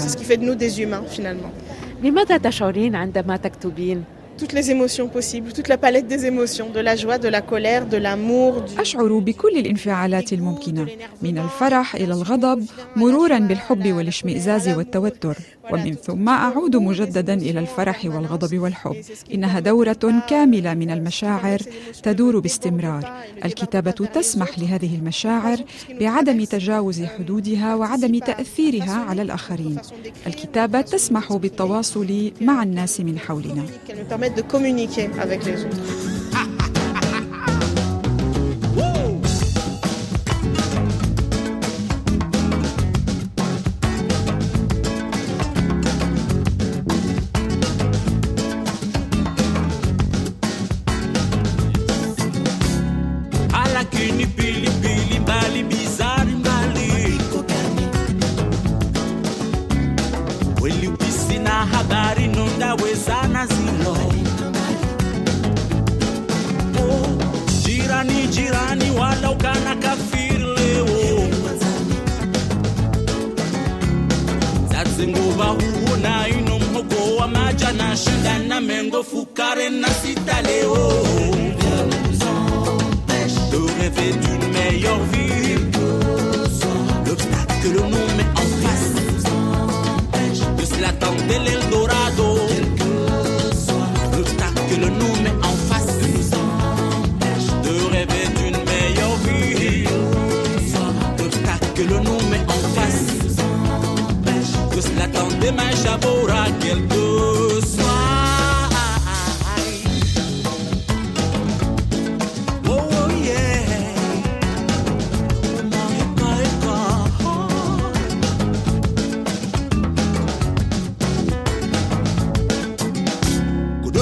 لماذا 2.03 2.37
تشعرين 2.37 2.95
عندما 2.95 3.37
تكتبين؟ 3.37 4.03
Toutes 4.39 4.53
les 4.59 4.67
émotions 4.75 5.07
possibles, 5.17 5.49
toute 5.57 5.69
la 5.73 5.79
palette 5.85 6.07
des 6.13 6.21
émotions, 6.31 6.69
de 6.77 6.81
la 6.87 6.95
joie, 7.01 7.17
de 7.25 7.29
la 7.35 7.41
colère, 7.51 7.83
de 7.85 7.97
l'amour. 7.97 8.51
Du... 8.61 8.79
أشعر 8.79 9.19
بكل 9.19 9.57
الانفعالات 9.57 10.33
الممكنة. 10.33 10.87
من 11.21 11.37
الفرح 11.37 11.95
إلى 11.95 12.13
الغضب 12.13 12.65
مرورا 12.95 13.39
بالحب 13.39 13.93
والاشمئزاز 13.93 14.69
والتوتر. 14.69 15.37
ومن 15.71 15.93
ثم 15.93 16.29
أعود 16.29 16.75
مجددا 16.75 17.33
إلى 17.33 17.59
الفرح 17.59 18.05
والغضب 18.05 18.59
والحب. 18.59 18.95
إنها 19.33 19.59
دورة 19.59 20.23
كاملة 20.29 20.73
من 20.73 20.89
المشاعر 20.91 21.59
تدور 22.03 22.39
باستمرار. 22.39 23.13
الكتابة 23.45 23.91
تسمح 23.91 24.59
لهذه 24.59 24.95
المشاعر 24.95 25.57
بعدم 25.99 26.43
تجاوز 26.43 27.03
حدودها 27.03 27.75
وعدم 27.75 28.19
تأثيرها 28.19 28.95
على 29.09 29.21
الآخرين. 29.21 29.77
الكتابة 30.27 30.81
تسمح 30.81 31.33
بالتواصل 31.33 32.31
مع 32.41 32.63
الناس 32.63 32.99
من 33.01 33.19
حولنا. 33.19 33.65
De 34.35 34.41
communiquer 34.41 35.09
avec 35.19 35.45
les 35.45 35.65
autres. 35.65 36.18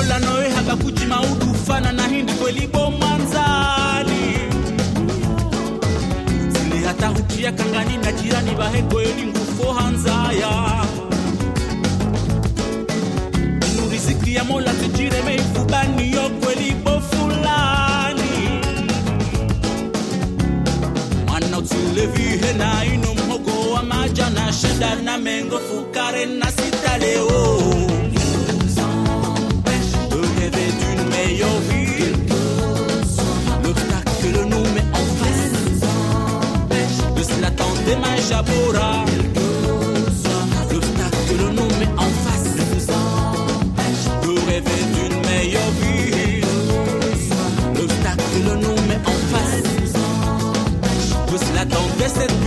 kula 0.07 0.19
nowe 0.19 0.49
hakakuchima 0.49 1.21
udufana 1.21 1.91
na 1.91 2.07
hindi 2.07 2.33
hata 6.85 7.11
kangani 7.51 7.97
na 7.97 8.11
jirani 8.11 8.51
ni 9.17 9.23
ngufo 9.31 9.73
hanzaya. 9.73 10.85
Inu 13.71 13.89
ya 14.35 14.43
mola 14.43 14.73
tujireme 14.73 15.35
ifubaniyo 15.35 16.29
na 22.57 23.07
mhogo 23.13 23.71
wa 23.73 23.83
maja 23.83 24.29
na 24.29 24.53
shenda 24.53 24.95
na 24.95 25.17
mengo 25.17 25.59
fukare 25.59 26.25
na 26.25 26.51
sitaleo 26.51 27.86
demain 37.87 38.17
j'aboura. 38.29 39.05
L'obstacle 40.71 41.21
que 41.29 41.35
l'on 41.41 41.51
nous 41.59 41.71
met 41.79 41.91
en 41.97 42.09
face 42.23 42.49
ne 42.57 42.79
nous 44.25 44.35
rêver 44.45 44.81
d'une 44.95 45.17
meilleure 45.29 45.73
vie. 45.81 46.41
L'obstacle 47.75 48.25
que 48.33 48.39
l'on 48.45 48.55
nous 48.65 48.79
met 48.89 49.01
en 49.05 49.17
face 49.31 49.63
nous 51.29 51.31
de 51.31 51.37
cela 51.37 51.65
cette. 52.07 52.46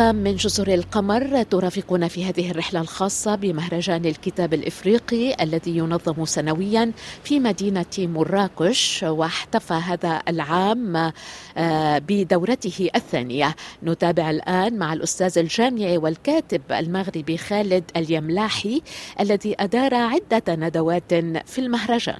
أنغام 0.00 0.16
من 0.16 0.36
جزر 0.36 0.74
القمر 0.74 1.42
ترافقنا 1.42 2.08
في 2.08 2.24
هذه 2.24 2.50
الرحلة 2.50 2.80
الخاصة 2.80 3.34
بمهرجان 3.34 4.04
الكتاب 4.04 4.54
الإفريقي 4.54 5.36
الذي 5.42 5.76
ينظم 5.76 6.24
سنويا 6.24 6.92
في 7.24 7.40
مدينة 7.40 7.84
مراكش 7.98 9.02
واحتفى 9.02 9.74
هذا 9.74 10.22
العام 10.28 11.12
آه، 11.56 11.98
بدورته 12.08 12.90
الثانية. 12.94 13.56
نتابع 13.82 14.30
الآن 14.30 14.78
مع 14.78 14.92
الأستاذ 14.92 15.38
الجامعي 15.38 15.98
والكاتب 15.98 16.62
المغربي 16.70 17.36
خالد 17.36 17.84
اليملاحي 17.96 18.82
الذي 19.20 19.56
أدار 19.60 19.94
عدة 19.94 20.54
ندوات 20.54 21.14
في 21.46 21.58
المهرجان. 21.58 22.18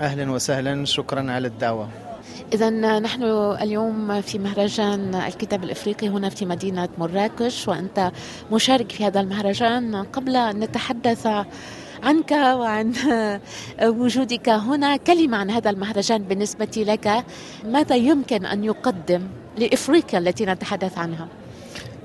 أهلا 0.00 0.30
وسهلا 0.30 0.84
شكرا 0.84 1.32
على 1.32 1.48
الدعوة. 1.48 2.11
إذا 2.52 2.70
نحن 3.00 3.22
اليوم 3.62 4.20
في 4.20 4.38
مهرجان 4.38 5.14
الكتاب 5.14 5.64
الإفريقي 5.64 6.08
هنا 6.08 6.28
في 6.28 6.46
مدينة 6.46 6.88
مراكش 6.98 7.68
وأنت 7.68 8.12
مشارك 8.52 8.92
في 8.92 9.06
هذا 9.06 9.20
المهرجان. 9.20 9.96
قبل 9.96 10.36
أن 10.36 10.60
نتحدث 10.60 11.26
عنك 12.02 12.30
وعن 12.30 12.92
وجودك 14.00 14.48
هنا 14.48 14.96
كلمة 14.96 15.36
عن 15.36 15.50
هذا 15.50 15.70
المهرجان 15.70 16.22
بالنسبة 16.22 16.68
لك. 16.76 17.24
ماذا 17.64 17.96
يمكن 17.96 18.46
أن 18.46 18.64
يقدم 18.64 19.22
لإفريقيا 19.58 20.18
التي 20.18 20.46
نتحدث 20.46 20.98
عنها؟ 20.98 21.28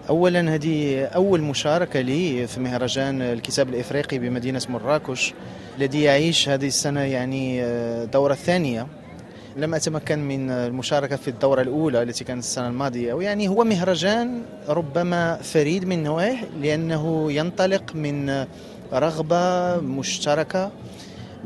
اولا 0.10 0.56
هذه 0.56 1.04
أول 1.06 1.42
مشاركة 1.42 2.02
لي 2.02 2.48
في 2.48 2.60
مهرجان 2.60 3.22
الكتاب 3.22 3.70
الإفريقي 3.70 4.20
بمدينة 4.20 4.62
مراكش 4.70 5.34
الذي 5.78 6.02
يعيش 6.02 6.50
هذه 6.50 6.68
السنة 6.68 7.02
يعني 7.02 7.64
الدوره 7.64 8.34
الثانية 8.34 8.88
لم 9.58 9.76
أتمكن 9.76 10.20
من 10.20 10.50
المشاركة 10.50 11.16
في 11.16 11.28
الدورة 11.28 11.62
الأولى 11.62 12.02
التي 12.04 12.24
كانت 12.24 12.44
السنة 12.44 12.68
الماضية 12.68 13.14
ويعني 13.14 13.48
هو 13.48 13.64
مهرجان 13.64 14.42
ربما 14.70 15.36
فريد 15.36 15.86
من 15.86 16.04
نوعه 16.04 16.36
لأنه 16.62 17.32
ينطلق 17.32 17.96
من 17.96 18.46
رغبة 18.94 19.76
مشتركة 19.82 20.72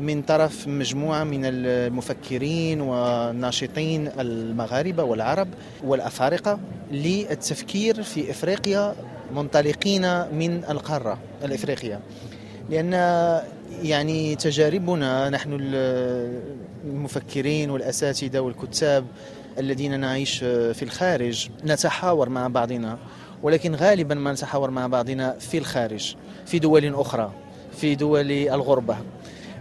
من 0.00 0.22
طرف 0.22 0.68
مجموعة 0.68 1.24
من 1.24 1.40
المفكرين 1.44 2.80
والناشطين 2.80 4.08
المغاربة 4.18 5.02
والعرب 5.02 5.48
والأفارقة 5.84 6.58
للتفكير 6.90 8.02
في 8.02 8.30
إفريقيا 8.30 8.94
منطلقين 9.34 10.02
من 10.34 10.64
القارة 10.68 11.18
الإفريقية. 11.44 12.00
لأن 12.70 12.94
يعني 13.82 14.36
تجاربنا 14.36 15.30
نحن 15.30 15.58
المفكرين 16.84 17.70
والأساتذة 17.70 18.38
والكتاب 18.38 19.04
الذين 19.58 20.00
نعيش 20.00 20.38
في 20.38 20.82
الخارج 20.82 21.48
نتحاور 21.64 22.28
مع 22.28 22.48
بعضنا. 22.48 22.98
ولكن 23.42 23.74
غالبا 23.74 24.14
ما 24.14 24.32
نتحاور 24.32 24.70
مع 24.70 24.86
بعضنا 24.86 25.38
في 25.38 25.58
الخارج 25.58 26.14
في 26.46 26.58
دول 26.58 26.94
أخرى 26.94 27.32
في 27.76 27.94
دول 27.94 28.30
الغربة. 28.30 28.96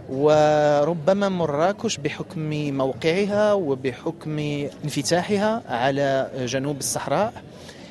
وربما 0.10 1.30
مراكش 1.30 1.98
بحكم 1.98 2.50
موقعها 2.78 3.54
وبحكم 3.54 4.40
انفتاحها 4.84 5.62
على 5.70 6.32
جنوب 6.40 6.78
الصحراء. 6.78 7.34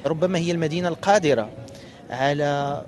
ربما 0.07 0.39
هي 0.39 0.51
المدينة 0.53 0.89
القادرة 0.89 1.49
على 2.11 2.83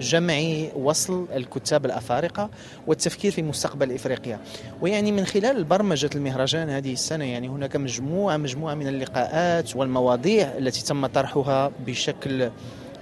جمع 0.00 0.42
وصل 0.76 1.26
الكتاب 1.36 1.86
الأفارقة 1.86 2.50
والتفكير 2.86 3.32
في 3.32 3.42
مستقبل 3.42 3.92
إفريقيا. 3.92 4.40
ويعني 4.80 5.12
من 5.12 5.24
خلال 5.24 5.56
البرمجه 5.56 6.10
المهرجان 6.14 6.70
هذه 6.70 6.92
السنة 6.92 7.24
يعني 7.24 7.48
هناك 7.48 7.76
مجموعة 7.76 8.36
مجموعة 8.36 8.74
من 8.74 8.88
اللقاءات 8.88 9.76
والمواضيع 9.76 10.58
التي 10.58 10.84
تم 10.84 11.06
طرحها 11.06 11.72
بشكل 11.86 12.50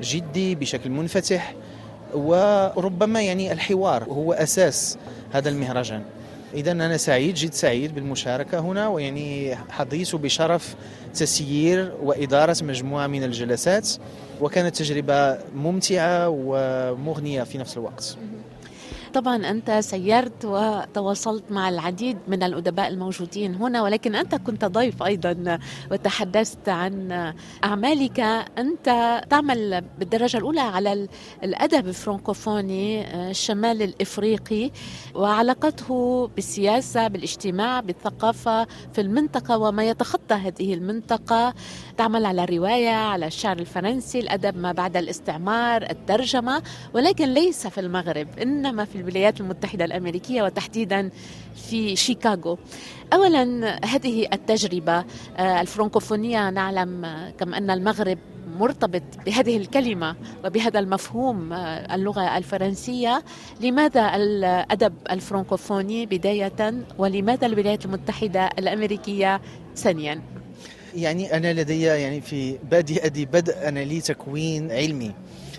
جدي 0.01 0.55
بشكل 0.55 0.91
منفتح 0.91 1.55
وربما 2.15 3.23
يعني 3.23 3.53
الحوار 3.53 4.05
هو 4.05 4.33
أساس 4.33 4.99
هذا 5.33 5.49
المهرجان. 5.49 6.03
إذا 6.55 6.73
أنا 6.73 6.97
سعيد 6.97 7.35
جد 7.35 7.53
سعيد 7.53 7.95
بالمشاركة 7.95 8.59
هنا 8.59 8.89
ويعني 8.89 9.57
حظيت 9.57 10.15
بشرف 10.15 10.75
تسيير 11.15 11.93
وإدارة 12.03 12.57
مجموعة 12.63 13.07
من 13.07 13.25
الجلسات 13.25 13.89
وكانت 14.41 14.77
تجربة 14.77 15.39
ممتعة 15.55 16.29
ومغنية 16.29 17.43
في 17.43 17.59
نفس 17.59 17.77
الوقت. 17.77 18.17
طبعا 19.17 19.51
أنت 19.51 19.71
سيرت 19.71 20.45
وتواصلت 20.45 21.45
مع 21.51 21.69
العديد 21.69 22.19
من 22.29 22.43
الأدباء 22.43 22.89
الموجودين 22.89 23.55
هنا 23.55 23.83
ولكن 23.83 24.15
أنت 24.15 24.35
كنت 24.35 24.65
ضيف 24.65 25.03
أيضا 25.03 25.59
وتحدثت 25.91 26.69
عن 26.69 27.13
أعمالك. 27.65 28.21
أنت 28.59 29.21
تعمل 29.31 29.85
بالدرجة 29.99 30.37
الأولى 30.37 30.61
على 30.61 31.09
الأدب 31.45 31.89
الفرنكوفوني 31.89 33.07
الشمال 33.31 33.83
الإفريقي 33.83 34.71
وعلاقته 35.15 36.27
بالسياسة 36.37 37.09
بالاجتماع 37.09 37.81
بالثقافة 37.81 38.65
في 38.65 39.01
المنطقة 39.01 39.59
وما 39.59 39.85
يتخطى 39.85 40.35
هذه 40.35 40.75
المنطقة. 40.75 41.55
تعمل 41.97 42.25
على 42.25 42.45
الرواية 42.45 42.91
على 42.91 43.27
الشعر 43.27 43.59
الفرنسي 43.59 44.21
الأدب 44.21 44.57
ما 44.57 44.73
بعد 44.73 44.97
الاستعمار 44.97 45.83
الترجمة 45.83 46.63
ولكن 46.95 47.25
ليس 47.35 47.67
في 47.67 47.81
المغرب 47.81 48.39
إنما 48.39 48.85
في 48.85 49.06
الولايات 49.07 49.41
المتحدة 49.41 49.85
الأمريكية 49.85 50.43
وتحديدا 50.43 51.11
في 51.69 51.97
شيكاغو. 51.97 52.59
أولا 53.13 53.45
هذه 53.85 54.29
التجربة 54.33 55.05
الفرنكوفونية 55.39 56.51
نعلم 56.51 57.07
كم 57.39 57.55
أن 57.55 57.71
المغرب 57.71 58.19
مرتبط 58.59 59.03
بهذه 59.27 59.57
الكلمة 59.57 60.17
وبهذا 60.45 60.79
المفهوم 60.79 61.53
اللغة 61.93 62.37
الفرنسية. 62.39 63.23
لماذا 63.61 64.17
الأدب 64.17 64.95
الفرنكوفوني 65.11 66.07
بداية؟ 66.07 66.75
ولماذا 66.99 67.47
الولايات 67.47 67.85
المتحدة 67.85 68.51
الأمريكية 68.59 69.41
ثانيا؟ 69.77 70.23
يعني 70.95 71.37
أنا 71.37 71.53
لدي 71.53 71.83
يعني 71.83 72.21
في 72.21 72.59
بادئ 72.71 73.25
بدء 73.25 73.69
أنا 73.69 73.81
لي 73.81 74.01
تكوين 74.01 74.73
علمي. 74.73 75.13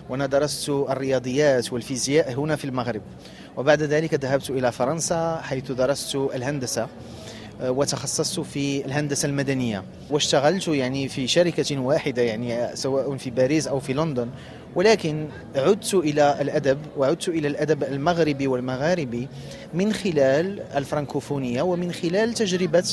وأنا 0.09 0.25
درست 0.25 0.69
الرياضيات 0.69 1.73
والفيزياء 1.73 2.33
هنا 2.33 2.55
في 2.55 2.65
المغرب. 2.65 3.01
وبعد 3.57 3.81
ذلك 3.83 4.13
ذهبت 4.13 4.49
إلى 4.49 4.71
فرنسا 4.71 5.41
حيث 5.43 5.71
درست 5.71 6.15
الهندسة 6.15 6.87
وتخصصت 7.61 8.39
في 8.39 8.85
الهندسة 8.85 9.25
المدنية. 9.25 9.83
واشتغلت 10.09 10.67
يعني 10.67 11.07
في 11.07 11.27
شركة 11.27 11.79
واحدة 11.79 12.21
يعني 12.21 12.75
سواء 12.75 13.17
في 13.17 13.29
باريس 13.29 13.67
أو 13.67 13.79
في 13.79 13.93
لندن 13.93 14.29
ولكن 14.77 15.27
عدت 15.55 15.93
إلى 15.93 16.41
الأدب 16.41 16.77
وعدت 16.97 17.27
إلى 17.27 17.47
الأدب 17.47 17.83
المغربي 17.83 18.47
والمغاربي 18.47 19.27
من 19.73 19.93
خلال 19.93 20.61
الفرنكوفونية 20.75 21.61
ومن 21.61 21.91
خلال 21.91 22.33
تجربة 22.33 22.83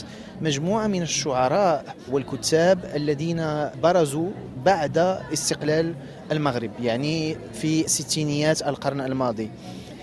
مجموعة 0.40 0.86
من 0.86 1.02
الشعراء 1.02 1.94
والكتاب 2.10 2.78
الذين 2.94 3.68
برزوا 3.82 4.30
بعد 4.64 4.98
استقلال 5.32 5.94
المغرب 6.32 6.70
يعني 6.82 7.36
في 7.52 7.88
ستينيات 7.88 8.62
القرن 8.62 9.00
الماضي. 9.00 9.50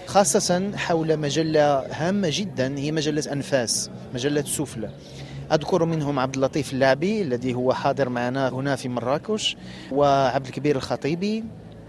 خاصة 0.06 0.72
حول 0.76 1.18
مجلة 1.18 1.80
هامة 1.80 2.30
جدا 2.32 2.78
هي 2.78 2.92
مجلة 2.92 3.24
أنفاس 3.34 3.90
مجلة 4.14 4.42
سفلى. 4.42 4.90
أذكر 5.52 5.86
منهم 5.86 6.20
عبد 6.20 6.36
اللطيف 6.36 6.74
اللاعبي 6.74 7.22
الذي 7.22 7.54
هو 7.54 7.74
حاضر 7.74 8.10
معنا 8.10 8.50
هنا 8.50 8.76
في 8.76 8.90
مراكش 8.90 9.58
وعبد 9.92 10.46
الكبير 10.46 10.76
الخطيبي 10.76 11.44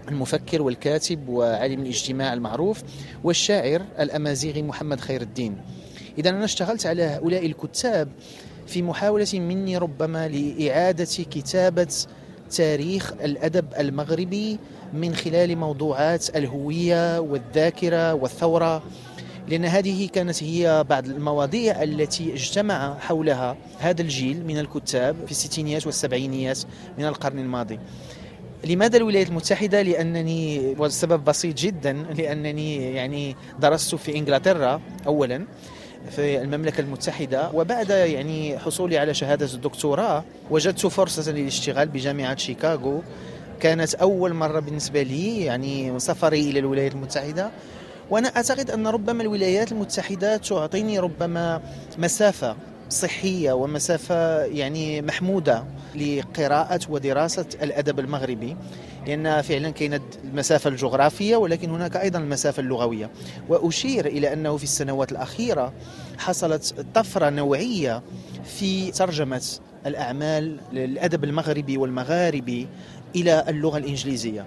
المفكر 0.09 0.61
والكاتب 0.61 1.29
وعالم 1.29 1.81
الاجتماع 1.81 2.33
المعروف 2.33 2.83
والشاعر 3.23 3.85
الأمازيغي 3.99 4.61
محمد 4.61 4.99
خير 4.99 5.21
الدين 5.21 5.57
إذا 6.17 6.29
أنا 6.29 6.45
اشتغلت 6.45 6.85
على 6.85 7.03
هؤلاء 7.03 7.45
الكتاب 7.45 8.09
في 8.67 8.81
محاولة 8.81 9.27
مني 9.33 9.77
ربما 9.77 10.27
لإعادة 10.27 11.05
كتابة 11.05 11.95
تاريخ 12.51 13.13
الأدب 13.13 13.65
المغربي 13.79 14.59
من 14.93 15.15
خلال 15.15 15.57
موضوعات 15.57 16.35
الهوية 16.35 17.19
والذاكرة 17.19 18.13
والثورة 18.13 18.83
لأن 19.47 19.65
هذه 19.65 20.07
كانت 20.07 20.43
هي 20.43 20.85
بعض 20.89 21.05
المواضيع 21.05 21.83
التي 21.83 22.33
اجتمع 22.33 22.99
حولها 22.99 23.57
هذا 23.79 24.01
الجيل 24.01 24.45
من 24.45 24.59
الكتاب 24.59 25.15
في 25.25 25.31
الستينيات 25.31 25.85
والسبعينيات 25.85 26.59
من 26.97 27.05
القرن 27.05 27.39
الماضي. 27.39 27.79
لماذا 28.65 28.97
الولايات 28.97 29.27
المتحدة؟ 29.29 29.81
لأنني 29.81 30.75
والسبب 30.77 31.23
بسيط 31.23 31.57
جدا 31.57 31.93
لأنني 31.93 32.93
يعني 32.95 33.35
درست 33.59 33.95
في 33.95 34.15
إنجلترا 34.17 34.81
أولا 35.07 35.45
في 36.09 36.41
المملكة 36.41 36.81
المتحدة 36.81 37.51
وبعد 37.53 37.89
يعني 37.89 38.59
حصولي 38.59 38.97
على 38.97 39.13
شهادة 39.13 39.45
الدكتوراه 39.53 40.23
وجدت 40.49 40.87
فرصة 40.87 41.31
للاشتغال 41.31 41.87
بجامعة 41.87 42.35
شيكاغو 42.35 43.01
كانت 43.59 43.95
أول 43.95 44.33
مرة 44.33 44.59
بالنسبة 44.59 45.01
لي 45.01 45.45
يعني 45.45 45.99
سفري 45.99 46.49
إلى 46.49 46.59
الولايات 46.59 46.91
المتحدة 46.93 47.51
وأنا 48.09 48.27
أعتقد 48.27 48.71
أن 48.71 48.87
ربما 48.87 49.23
الولايات 49.23 49.71
المتحدة 49.71 50.37
تعطيني 50.37 50.99
ربما 50.99 51.61
مسافة 51.97 52.55
صحية 52.89 53.53
ومسافة 53.53 54.43
يعني 54.43 55.01
محمودة 55.01 55.63
لقراءة 55.95 56.79
ودراسة 56.89 57.45
الأدب 57.63 57.99
المغربي 57.99 58.57
لأن 59.07 59.41
فعلا 59.41 59.69
كانت 59.69 60.03
المسافة 60.23 60.69
الجغرافية 60.69 61.35
ولكن 61.35 61.69
هناك 61.69 61.95
أيضا 61.97 62.19
المسافة 62.19 62.61
اللغوية. 62.61 63.09
وأشير 63.49 64.05
إلى 64.05 64.33
أنه 64.33 64.57
في 64.57 64.63
السنوات 64.63 65.11
الأخيرة 65.11 65.73
حصلت 66.17 66.85
طفرة 66.93 67.29
نوعية 67.29 68.03
في 68.45 68.91
ترجمة 68.91 69.41
الأعمال 69.85 70.59
الأدب 70.73 71.23
المغربي 71.23 71.77
والمغاربي 71.77 72.67
إلى 73.15 73.45
اللغة 73.47 73.77
الإنجليزية. 73.77 74.45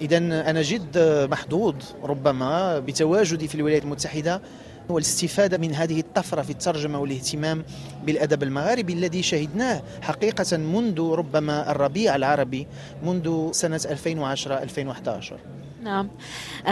إذا 0.00 0.16
أنا 0.16 0.62
جد 0.62 0.98
محظوظ 1.30 1.74
ربما 2.02 2.78
بتواجدي 2.78 3.48
في 3.48 3.54
الولايات 3.54 3.82
المتحدة 3.82 4.42
والاستفادة 4.88 5.58
من 5.58 5.74
هذه 5.74 6.00
الطفرة 6.00 6.42
في 6.42 6.50
الترجمة 6.50 6.98
والاهتمام 6.98 7.64
بالأدب 8.06 8.42
المغاربي 8.42 8.92
الذي 8.92 9.22
شهدناه 9.22 9.82
حقيقة 10.02 10.56
منذ 10.56 11.00
ربما 11.00 11.70
الربيع 11.70 12.16
العربي 12.16 12.66
منذ 13.02 13.52
سنة 13.52 13.78
2010-2011 13.78 15.67
نعم. 15.82 16.08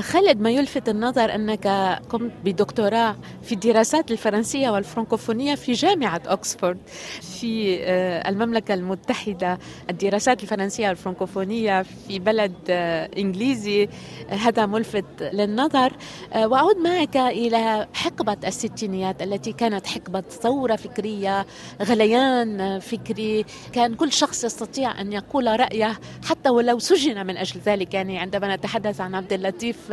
خالد 0.00 0.40
ما 0.40 0.50
يلفت 0.50 0.88
النظر 0.88 1.34
أنك 1.34 1.66
قمت 2.10 2.32
بدكتوراه 2.44 3.16
في 3.42 3.52
الدراسات 3.52 4.10
الفرنسية 4.10 4.70
والفرنكوفونية 4.70 5.54
في 5.54 5.72
جامعة 5.72 6.22
أكسفورد 6.26 6.78
في 7.20 7.78
آه، 7.80 8.28
المملكة 8.28 8.74
المتحدة 8.74 9.58
الدراسات 9.90 10.42
الفرنسية 10.42 10.88
والفرنكوفونية 10.88 11.82
في 11.82 12.18
بلد 12.18 12.54
آه، 12.70 13.10
إنجليزي. 13.18 13.88
هذا 14.28 14.66
ملفت 14.66 15.04
للنظر. 15.20 15.92
وأعود 16.36 16.76
معك 16.76 17.16
إلى 17.16 17.88
حقبة 17.94 18.36
الستينيات 18.46 19.22
التي 19.22 19.52
كانت 19.52 19.86
حقبة 19.86 20.20
ثورة 20.20 20.76
فكرية 20.76 21.46
غليان 21.82 22.78
فكري. 22.78 23.44
كان 23.72 23.94
كل 23.94 24.12
شخص 24.12 24.44
يستطيع 24.44 25.00
أن 25.00 25.12
يقول 25.12 25.60
رأيه 25.60 25.98
حتى 26.24 26.50
ولو 26.50 26.78
سجن 26.78 27.26
من 27.26 27.36
أجل 27.36 27.60
ذلك. 27.60 27.94
يعني 27.94 28.18
عندما 28.18 28.56
نتحدث 28.56 28.95
عن 29.00 29.14
عبد 29.14 29.32
اللطيف 29.32 29.92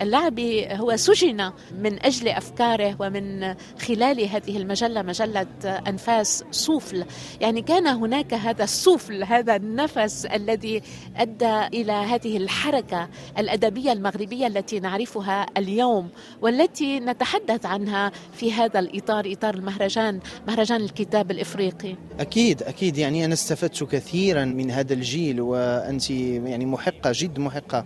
اللعبي 0.00 0.66
هو 0.66 0.96
سجن 0.96 1.52
من 1.78 2.04
أجل 2.04 2.28
أفكاره 2.28 2.96
ومن 3.00 3.54
خلال 3.78 4.28
هذه 4.28 4.56
المجلة 4.56 5.02
مجلة 5.02 5.46
أنفاس 5.64 6.44
صوفل 6.50 7.04
يعني 7.40 7.62
كان 7.62 7.86
هناك 7.86 8.34
هذا 8.34 8.64
الصوفل 8.64 9.24
هذا 9.24 9.56
النفس 9.56 10.26
الذي 10.26 10.82
أدى 11.16 11.66
إلى 11.66 11.92
هذه 11.92 12.36
الحركة 12.36 13.08
الأدبية 13.38 13.92
المغربية 13.92 14.46
التي 14.46 14.80
نعرفها 14.80 15.46
اليوم 15.56 16.08
والتي 16.42 17.00
نتحدث 17.00 17.66
عنها 17.66 18.12
في 18.32 18.52
هذا 18.52 18.78
الإطار 18.78 19.32
إطار 19.32 19.54
المهرجان 19.54 20.20
مهرجان 20.48 20.80
الكتاب 20.80 21.30
الإفريقي. 21.30 21.96
أكيد 22.20 22.62
أكيد. 22.62 22.98
يعني 22.98 23.24
أنا 23.24 23.34
استفدت 23.34 23.84
كثيرا 23.84 24.44
من 24.44 24.70
هذا 24.70 24.92
الجيل 24.94 25.40
وأنت 25.40 26.10
يعني 26.10 26.66
محقة 26.66 27.12
جد 27.14 27.38
محقة. 27.38 27.78
آه، 27.78 27.84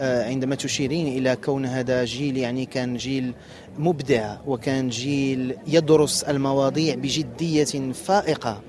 عندما 0.00 0.54
تشيرين 0.54 1.18
إلى 1.18 1.36
كون 1.36 1.66
هذا 1.66 2.04
جيل 2.04 2.36
يعني 2.36 2.66
كان 2.66 2.96
جيل 2.96 3.34
مبدع 3.78 4.36
وكان 4.46 4.88
جيل 4.88 5.56
يدرس 5.66 6.22
المواضيع 6.22 6.94
بجدية 6.94 7.92
فائقة. 7.92 8.60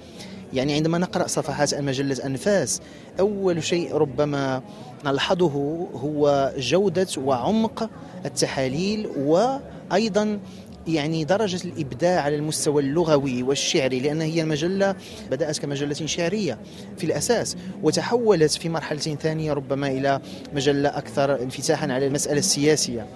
يعني 0.54 0.74
عندما 0.74 0.98
نقرأ 0.98 1.28
صفحات 1.28 1.76
مجلة 1.76 2.26
أنفاس 2.26 2.82
أول 3.20 3.64
شيء 3.64 3.94
ربما 3.94 4.62
نلحظه 5.06 5.88
هو 5.94 6.54
جودة 6.58 7.08
وعمق 7.18 7.90
التحاليل 8.26 9.08
وأيضا 9.18 10.40
يعني 10.88 11.24
درجة 11.24 11.68
الإبداع 11.68 12.22
على 12.22 12.36
المستوى 12.36 12.82
اللغوي 12.82 13.44
والشعري 13.44 14.00
لأن 14.00 14.22
هي 14.22 14.42
المجلة 14.42 14.96
بدأت 15.32 15.60
كمجلة 15.60 15.94
شعرية 15.94 16.58
في 16.98 17.04
الأساس 17.04 17.58
وتحولت 17.84 18.52
في 18.52 18.70
مرحلة 18.70 19.00
ثانية 19.00 19.54
ربما 19.54 19.88
إلى 19.88 20.22
مجلة 20.54 20.90
أكثر 20.90 21.42
انفتاحا 21.42 21.94
على 21.94 22.08
المسألة 22.08 22.40
السياسية. 22.40 23.08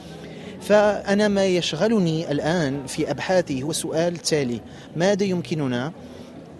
فأنا 0.61 1.27
ما 1.27 1.45
يشغلني 1.45 2.31
الآن 2.31 2.85
في 2.87 3.11
أبحاثي 3.11 3.63
هو 3.63 3.69
السؤال 3.69 4.13
التالي 4.13 4.61
ماذا 4.95 5.23
يمكننا 5.23 5.91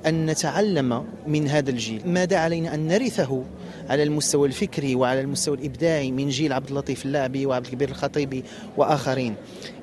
أن 0.05 0.25
نتعلم 0.25 1.05
من 1.27 1.47
هذا 1.47 1.69
الجيل؟ 1.69 2.01
ماذا 2.05 2.37
علينا 2.37 2.73
أن 2.73 2.87
نرثه 2.87 3.43
على 3.91 4.03
المستوى 4.03 4.47
الفكري 4.47 4.95
وعلى 4.95 5.21
المستوى 5.21 5.57
الإبداعي 5.57 6.11
من 6.11 6.29
جيل 6.29 6.53
عبد 6.53 6.69
اللطيف 6.69 7.05
اللاعبي 7.05 7.45
وعبد 7.45 7.65
الكبير 7.65 7.89
الخطيبي 7.89 8.43
وآخرين. 8.77 9.35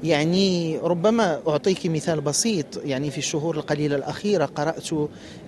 يعني 0.05 0.79
ربما 0.79 1.41
أعطيك 1.49 1.87
مثال 1.87 2.21
بسيط 2.21 2.67
يعني 2.85 3.11
في 3.11 3.19
الشهور 3.19 3.57
القليلة 3.57 3.97
الأخيرة 3.97 4.45
قرأت 4.45 4.89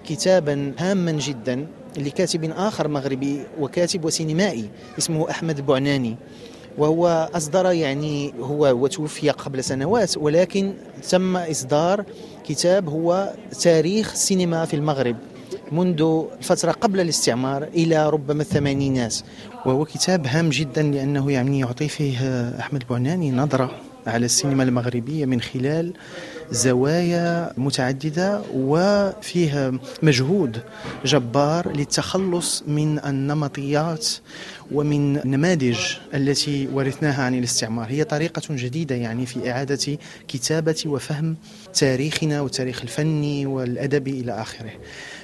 كتابا 0.09 0.73
هاما 0.79 1.13
جدا 1.13 1.67
لكاتب 1.99 2.45
آخر 2.57 2.89
مغربي 2.89 3.41
وكاتب 3.61 4.05
وسينمائي 4.05 4.71
اسمه 4.99 5.31
أحمد 5.31 5.67
بعناني. 5.67 6.17
وهو 6.79 7.31
أصدر 7.35 7.73
يعني 7.73 8.35
هو 8.41 8.83
وتوفي 8.85 9.31
قبل 9.31 9.65
سنوات 9.65 10.17
ولكن 10.17 10.75
تم 11.11 11.37
إصدار 11.37 12.05
كتاب 12.49 12.89
هو 12.89 13.33
تاريخ 13.63 14.13
السينما 14.13 14.65
في 14.65 14.75
المغرب. 14.77 15.17
منذ 15.73 16.25
الفترة 16.39 16.73
قبل 16.73 17.01
الاستعمار 17.01 17.63
إلى 17.63 18.11
ربما 18.11 18.43
الثمانينات 18.43 19.17
وهو 19.67 19.85
كتاب 19.85 20.27
هام 20.27 20.49
جدا 20.49 20.83
لأنه 20.83 21.33
يعني 21.33 21.61
يعطي 21.61 21.89
فيه 21.89 22.19
أحمد 22.59 22.85
بعناني 22.91 23.31
نظرة 23.31 23.71
على 24.07 24.25
السينما 24.27 24.63
المغربية 24.63 25.27
من 25.27 25.41
خلال 25.41 25.93
زوايا 26.51 27.53
متعددة 27.59 28.43
وفيها 28.55 29.73
مجهود 30.03 30.63
جبار 31.05 31.73
للتخلص 31.77 32.63
من 32.67 32.99
النمطيات 32.99 34.09
ومن 34.73 35.17
النماذج 35.17 35.79
التي 36.15 36.69
ورثناها 36.73 37.23
عن 37.23 37.35
الاستعمار. 37.39 37.87
هي 37.91 38.05
طريقة 38.05 38.43
جديدة 38.51 38.95
يعني 38.95 39.27
في 39.27 39.51
إعادة 39.51 39.99
كتابة 40.29 40.83
وفهم 40.87 41.37
تاريخنا 41.75 42.41
والتاريخ 42.41 42.83
الفني 42.83 43.47
والأدبي 43.47 44.21
إلى 44.21 44.33
آخره. 44.33 44.71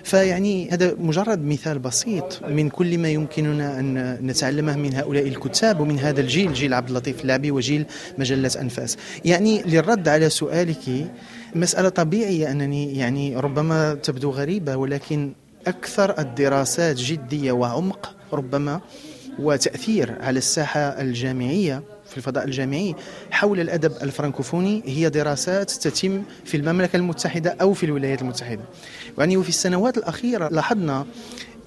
فيعني 0.04 0.70
هذا 0.70 0.94
مجرد 0.98 1.44
مثال 1.44 1.78
بسيط 1.78 2.42
من 2.48 2.68
كل 2.68 2.98
ما 2.98 3.08
يمكننا 3.08 3.80
أن 3.80 4.18
نتعلمه 4.26 4.76
من 4.76 4.94
هؤلاء 4.94 5.28
الكتاب 5.28 5.80
ومن 5.80 5.98
هذا 5.98 6.20
الجيل 6.20 6.52
جيل 6.52 6.74
عبد 6.74 6.88
اللطيف 6.88 7.22
اللعبي 7.22 7.50
وجيل 7.50 7.84
مجلة 8.18 8.50
أنفاس. 8.60 8.96
يعني 9.24 9.62
للرد 9.62 10.08
على 10.08 10.30
سؤالك 10.30 11.06
مسألة 11.54 11.88
طبيعية 11.88 12.50
أنني 12.50 12.98
يعني 12.98 13.36
ربما 13.36 13.94
تبدو 13.94 14.30
غريبة 14.30 14.76
ولكن 14.76 15.32
أكثر 15.66 16.18
الدراسات 16.18 16.96
جدية 16.96 17.52
وعمق 17.52 18.16
ربما 18.32 18.80
وتأثير 19.38 20.16
على 20.20 20.38
الساحة 20.38 20.80
الجامعية 20.80 21.82
في 22.10 22.16
الفضاء 22.16 22.44
الجامعي 22.44 22.94
حول 23.30 23.60
الأدب 23.60 23.92
الفرنكوفوني. 24.02 24.82
هي 24.86 25.10
دراسات 25.10 25.70
تتم 25.70 26.22
في 26.44 26.56
المملكة 26.56 26.96
المتحدة 26.96 27.56
أو 27.60 27.74
في 27.74 27.86
الولايات 27.86 28.22
المتحدة. 28.22 28.62
يعني 29.18 29.36
وفي 29.36 29.48
السنوات 29.48 29.98
الأخيرة 29.98 30.48
لاحظنا 30.48 31.06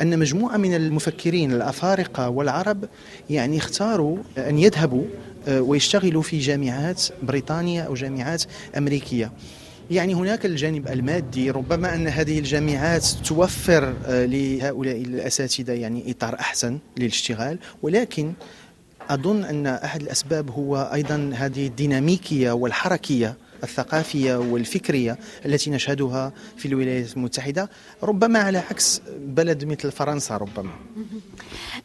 أن 0.01 0.19
مجموعة 0.19 0.57
من 0.57 0.75
المفكرين 0.75 1.51
الأفارقة 1.51 2.29
والعرب 2.29 2.85
يعني 3.29 3.57
اختاروا 3.57 4.17
أن 4.37 4.59
يذهبوا 4.59 5.03
آه، 5.47 5.61
ويشتغلوا 5.61 6.21
في 6.21 6.39
جامعات 6.39 7.03
بريطانية 7.23 7.81
أو 7.81 7.93
جامعات 7.93 8.43
أمريكية. 8.77 9.31
يعني 9.91 10.13
هناك 10.13 10.45
الجانب 10.45 10.87
المادي 10.87 11.51
ربما 11.51 11.95
أن 11.95 12.07
هذه 12.07 12.39
الجامعات 12.39 13.05
توفر 13.05 13.93
آه، 14.05 14.25
لهؤلاء 14.25 15.01
الأساتذة 15.01 15.71
يعني 15.71 16.11
إطار 16.11 16.35
أحسن 16.39 16.79
للاشتغال. 16.97 17.59
ولكن 17.81 18.33
أظن 19.09 19.43
أن 19.43 19.67
أحد 19.67 20.01
الأسباب 20.01 20.51
هو 20.51 20.91
أيضا 20.93 21.31
هذه 21.35 21.67
الديناميكية 21.67 22.51
والحركية 22.51 23.35
الثقافية 23.63 24.35
والفكرية 24.35 25.17
التي 25.45 25.69
نشهدها 25.69 26.33
في 26.57 26.67
الولايات 26.67 27.17
المتحدة 27.17 27.69
ربما 28.03 28.39
على 28.39 28.57
عكس 28.57 29.01
بلد 29.19 29.65
مثل 29.65 29.91
فرنسا 29.91 30.37
ربما. 30.37 30.71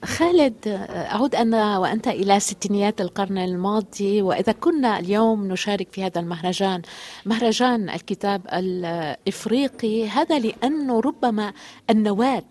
خالد 0.05 0.55
أعود 0.91 1.35
أنا 1.35 1.79
وأنت 1.79 2.09
إلى 2.09 2.41
ستينيات 2.41 3.01
القرن 3.01 3.39
الماضي 3.39 4.23
وإذا 4.23 4.53
كنا 4.53 4.99
اليوم 4.99 5.49
نشارك 5.49 5.89
في 5.93 6.05
هذا 6.05 6.21
المهرجان 6.21 6.83
مهرجان 7.27 7.91
الكتاب 7.91 8.43
الإفريقي 8.53 10.09
هذا 10.09 10.39
لأنه 10.39 11.01
ربما 11.01 11.53
النواة 11.91 12.45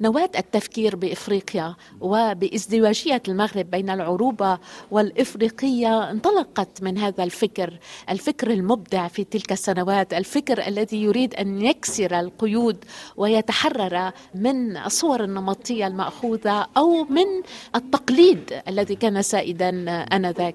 نواة 0.00 0.30
التفكير 0.38 0.96
بإفريقيا 0.96 1.74
وبازدواجية 2.00 3.22
المغرب 3.28 3.70
بين 3.70 3.90
العروبة 3.90 4.58
والإفريقية 4.90 6.10
انطلقت 6.10 6.82
من 6.82 6.98
هذا 6.98 7.24
الفكر 7.24 7.78
الفكر 8.10 8.50
المبدع 8.50 9.08
في 9.08 9.24
تلك 9.24 9.52
السنوات 9.52 10.14
الفكر 10.14 10.66
الذي 10.66 11.02
يريد 11.02 11.34
أن 11.34 11.62
يكسر 11.62 12.20
القيود 12.20 12.84
ويتحرر 13.16 14.12
من 14.34 14.76
الصور 14.76 15.24
النمطية 15.24 15.86
المأخوذة 15.86 16.66
أو 16.76 17.04
من 17.04 17.42
التقليد 17.74 18.62
الذي 18.68 18.94
كان 18.94 19.22
سائدا 19.22 19.68
آنذاك. 20.12 20.54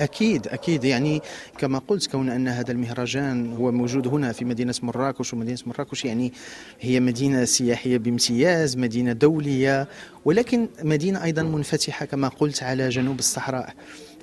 أكيد 0.00 0.48
أكيد. 0.48 0.84
يعني 0.84 1.22
كما 1.58 1.78
قلت 1.88 2.10
كون 2.10 2.30
أن 2.30 2.48
هذا 2.48 2.72
المهرجان 2.72 3.52
هو 3.52 3.72
موجود 3.72 4.08
هنا 4.08 4.32
في 4.32 4.44
مدينة 4.44 4.74
مراكش 4.82 5.32
ومدينة 5.34 5.58
مراكش 5.66 6.04
يعني 6.04 6.32
هي 6.80 7.00
مدينة 7.00 7.44
سياحية 7.44 7.98
بامتياز 7.98 8.76
مدينة 8.76 9.12
دولية 9.12 9.88
ولكن 10.24 10.68
مدينة 10.82 11.24
أيضا 11.24 11.42
منفتحة 11.42 12.06
كما 12.06 12.28
قلت 12.28 12.62
على 12.62 12.88
جنوب 12.88 13.18
الصحراء. 13.18 13.74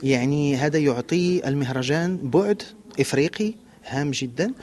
يعني 0.04 0.56
هذا 0.56 0.80
يعطي 0.80 1.48
المهرجان 1.48 2.18
بعد 2.18 2.64
إفريقي 3.00 3.54
هام 3.88 4.12
جدا. 4.12 4.54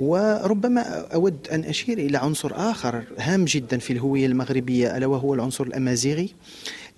وربما 0.00 0.80
أود 1.14 1.48
أن 1.52 1.64
أشير 1.64 1.98
إلى 1.98 2.18
عنصر 2.18 2.52
آخر 2.54 3.04
هام 3.18 3.44
جدا 3.44 3.78
في 3.78 3.92
الهوية 3.92 4.26
المغربية 4.26 4.96
ألا 4.96 5.06
وهو 5.06 5.34
العنصر 5.34 5.64
الأمازيغي 5.64 6.34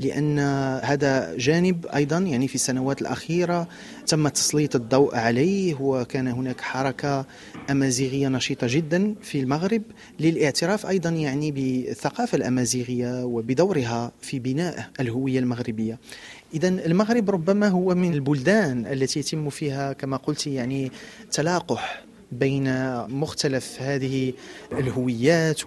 لأن 0.01 0.39
هذا 0.85 1.37
جانب 1.37 1.87
أيضا 1.87 2.19
يعني 2.19 2.49
في 2.49 2.55
السنوات 2.55 3.03
الأخيرة 3.03 3.69
تم 4.07 4.29
تسليط 4.29 4.77
الضوء 4.77 5.17
عليه 5.17 5.75
وكان 5.81 6.29
هناك 6.29 6.61
حركة 6.61 7.27
أمازيغية 7.71 8.29
نشيطة 8.29 8.67
جدا 8.71 9.15
في 9.23 9.41
المغرب. 9.41 9.83
للاعتراف 10.21 10.87
أيضا 10.87 11.11
يعني 11.11 11.51
بالثقافة 11.51 12.37
الأمازيغية 12.37 13.25
وبدورها 13.25 14.13
في 14.21 14.39
بناء 14.39 14.91
الهوية 15.01 15.39
المغربية. 15.39 15.99
إذا 16.55 16.69
المغرب 16.69 17.31
ربما 17.31 17.69
هو 17.69 17.95
من 17.95 18.15
البلدان 18.15 18.87
التي 18.87 19.21
يتم 19.21 19.51
فيها 19.51 19.93
كما 19.93 20.17
قلت 20.17 20.47
يعني 20.47 20.91
تلاقح 21.33 22.12
بين 22.33 22.97
مختلف 23.09 23.83
هذه 23.83 24.33
الهويات 24.73 25.61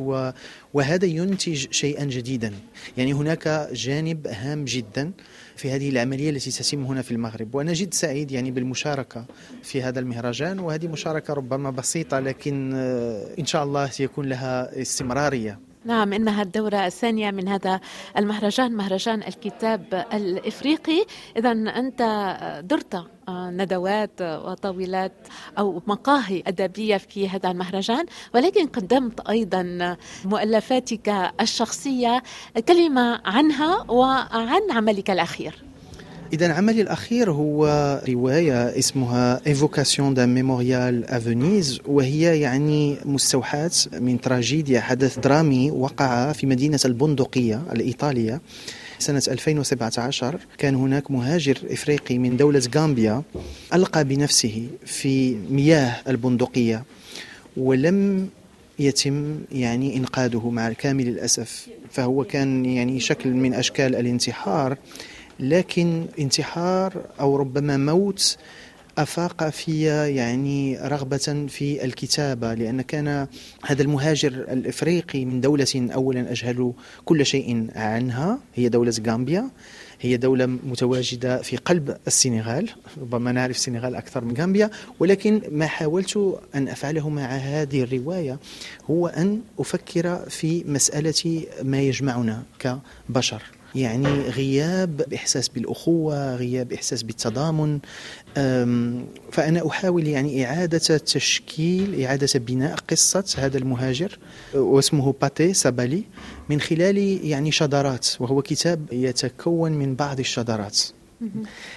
وهذا 0.73 1.05
ينتج 1.05 1.67
شيئا 1.71 2.05
جديدا. 2.05 2.53
يعني 2.97 3.13
هناك 3.13 3.69
جانب 3.73 4.27
هام 4.27 4.65
جدا 4.65 5.11
في 5.55 5.71
هذه 5.71 5.89
العملية 5.89 6.29
التي 6.29 6.51
تتم 6.51 6.83
هنا 6.83 7.01
في 7.01 7.11
المغرب. 7.11 7.55
وأنا 7.55 7.73
جد 7.73 7.93
سعيد 7.93 8.31
يعني 8.31 8.51
بالمشاركة 8.51 9.25
في 9.63 9.81
هذا 9.81 9.99
المهرجان. 9.99 10.59
وهذه 10.59 10.87
مشاركة 10.87 11.33
ربما 11.33 11.69
بسيطة 11.69 12.19
لكن 12.19 12.71
آه، 12.75 13.27
إن 13.39 13.45
شاء 13.45 13.63
الله 13.63 13.89
سيكون 13.89 14.25
لها 14.29 14.81
استمرارية. 14.81 15.64
نعم 15.85 16.13
إنها 16.13 16.41
الدورة 16.41 16.85
الثانية 16.85 17.31
من 17.31 17.47
هذا 17.47 17.79
المهرجان 18.17 18.71
مهرجان 18.71 19.23
الكتاب 19.23 20.05
الإفريقي. 20.13 21.05
إذا 21.37 21.51
أنت 21.51 22.01
درت 22.63 23.05
ندوات 23.29 24.21
وطاولات 24.21 25.27
أو 25.59 25.81
مقاهي 25.87 26.43
أدبية 26.47 26.97
في 26.97 27.29
هذا 27.29 27.51
المهرجان 27.51 28.05
ولكن 28.35 28.67
قدمت 28.67 29.29
أيضا 29.29 29.97
مؤلفاتك 30.25 31.33
الشخصية 31.41 32.23
كلمة 32.67 33.21
عنها 33.25 33.91
وعن 33.91 34.71
عملك 34.71 35.11
الأخير. 35.11 35.64
إذا 36.35 36.53
عملي 36.53 36.81
الأخير 36.81 37.31
هو 37.31 37.65
رواية 38.09 38.79
اسمها 38.79 39.41
Évocation 39.47 40.13
d'un 40.13 40.33
mémorial 40.33 41.05
à 41.05 41.16
Venise 41.16 41.79
وهي 41.87 42.39
يعني 42.39 42.97
مستوحاة 43.05 43.71
من 43.93 44.21
تراجيديا. 44.21 44.81
حدث 44.81 45.19
درامي 45.19 45.71
وقع 45.71 46.31
في 46.31 46.47
مدينة 46.47 46.79
البندقية 46.85 47.61
الإيطالية 47.71 48.41
سنة 48.99 49.23
2017 49.27 50.39
كان 50.57 50.75
هناك 50.75 51.11
مهاجر 51.11 51.57
إفريقي 51.69 52.17
من 52.17 52.37
دولة 52.37 52.61
غامبيا 52.75 53.23
ألقى 53.73 54.03
بنفسه 54.03 54.67
في 54.85 55.35
مياه 55.49 55.95
البندقية 56.07 56.83
ولم 57.57 58.29
يتم 58.79 59.39
يعني 59.51 59.97
إنقاذه 59.97 60.49
مع 60.49 60.71
كامل 60.71 61.07
الأسف 61.07 61.67
فهو 61.91 62.23
كان 62.23 62.65
يعني 62.65 62.99
شكل 62.99 63.29
من 63.29 63.53
أشكال 63.53 63.95
الانتحار. 63.95 64.77
لكن 65.39 66.05
انتحار 66.19 67.01
أو 67.19 67.35
ربما 67.35 67.77
موت 67.77 68.37
أفاق 68.97 69.49
في 69.49 69.83
يعني 70.15 70.77
رغبة 70.77 71.47
في 71.49 71.85
الكتابة 71.85 72.53
لأن 72.53 72.81
كان 72.81 73.27
هذا 73.65 73.81
المهاجر 73.81 74.27
الإفريقي 74.27 75.25
من 75.25 75.41
دولة 75.41 75.89
اولا 75.93 76.31
أجهل 76.31 76.73
كل 77.05 77.25
شيء 77.25 77.67
عنها 77.75 78.39
هي 78.55 78.69
دولة 78.69 78.93
غامبيا 79.07 79.49
هي 80.01 80.17
دولة 80.17 80.45
متواجدة 80.45 81.41
في 81.41 81.57
قلب 81.57 81.97
السنغال 82.07 82.69
ربما 83.01 83.31
نعرف 83.31 83.55
السنغال 83.55 83.95
أكثر 83.95 84.25
من 84.25 84.37
غامبيا 84.37 84.69
ولكن 84.99 85.41
ما 85.51 85.67
حاولت 85.67 86.39
أن 86.55 86.67
أفعله 86.67 87.09
مع 87.09 87.25
هذه 87.25 87.83
الرواية 87.83 88.39
هو 88.89 89.07
أن 89.07 89.41
أفكر 89.59 90.29
في 90.29 90.63
مسألة 90.67 91.45
ما 91.63 91.81
يجمعنا 91.81 92.43
كبشر. 92.59 93.43
يعني 93.75 94.07
غياب 94.07 95.13
إحساس 95.13 95.47
بالأخوة 95.47 96.35
غياب 96.35 96.73
إحساس 96.73 97.03
بالتضامن. 97.03 97.79
فأنا 99.31 99.67
أحاول 99.67 100.07
يعني 100.07 100.45
إعادة 100.45 100.97
تشكيل 100.97 102.01
إعادة 102.03 102.39
بناء 102.39 102.75
قصة 102.89 103.25
هذا 103.37 103.57
المهاجر 103.57 104.19
واسمه 104.53 105.13
باتي 105.21 105.53
سابالي 105.53 106.03
من 106.49 106.61
خلال 106.61 106.97
يعني 107.25 107.51
شذرات 107.51 108.07
وهو 108.19 108.41
كتاب 108.41 108.85
يتكون 108.91 109.71
من 109.71 109.95
بعض 109.95 110.19
الشذرات 110.19 110.79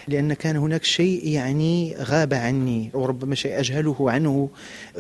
لأن 0.09 0.33
كان 0.33 0.57
هناك 0.57 0.85
شيء 0.85 1.29
يعني 1.29 1.97
غاب 1.99 2.35
عني 2.35 2.91
وربما 2.95 3.35
شيء 3.35 3.61
أجهله 3.61 4.11
عنه. 4.11 4.49